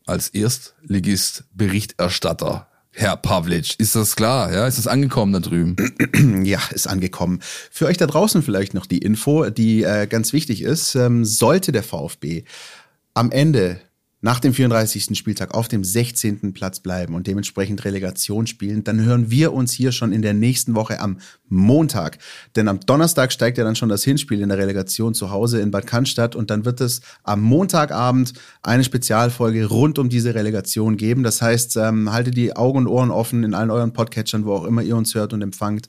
[0.06, 2.66] als Erstligist Berichterstatter.
[2.90, 4.52] Herr Pavlic, ist das klar?
[4.52, 5.76] Ja, ist das angekommen da drüben?
[6.44, 7.40] Ja, ist angekommen.
[7.70, 10.94] Für euch da draußen vielleicht noch die Info, die äh, ganz wichtig ist.
[10.94, 12.44] Ähm, sollte der VfB
[13.14, 13.80] am Ende
[14.20, 15.16] nach dem 34.
[15.16, 16.52] Spieltag auf dem 16.
[16.52, 20.74] Platz bleiben und dementsprechend Relegation spielen, dann hören wir uns hier schon in der nächsten
[20.74, 22.18] Woche am Montag.
[22.56, 25.70] Denn am Donnerstag steigt ja dann schon das Hinspiel in der Relegation zu Hause in
[25.70, 31.22] Bad Cannstatt und dann wird es am Montagabend eine Spezialfolge rund um diese Relegation geben.
[31.22, 34.64] Das heißt, ähm, haltet die Augen und Ohren offen in allen euren Podcatchern, wo auch
[34.64, 35.88] immer ihr uns hört und empfangt.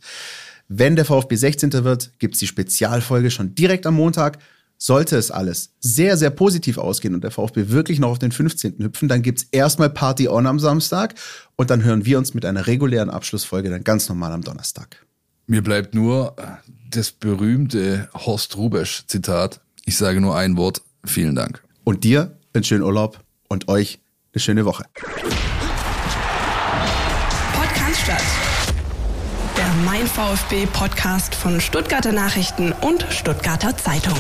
[0.67, 1.84] Wenn der VfB 16.
[1.84, 4.38] wird, gibt's die Spezialfolge schon direkt am Montag.
[4.82, 8.75] Sollte es alles sehr, sehr positiv ausgehen und der VfB wirklich noch auf den 15.
[8.80, 11.15] hüpfen, dann gibt's erstmal Party on am Samstag
[11.57, 15.05] und dann hören wir uns mit einer regulären Abschlussfolge dann ganz normal am Donnerstag.
[15.47, 16.36] Mir bleibt nur
[16.89, 19.59] das berühmte Horst Rubesch Zitat.
[19.84, 20.82] Ich sage nur ein Wort.
[21.03, 21.61] Vielen Dank.
[21.84, 23.19] Und dir einen schönen Urlaub
[23.49, 23.99] und euch
[24.34, 24.86] eine schöne Woche.
[27.53, 28.23] Podcast statt.
[29.57, 34.15] Der Mein Mein VfB Podcast von Stuttgarter Nachrichten und Stuttgarter Zeitung.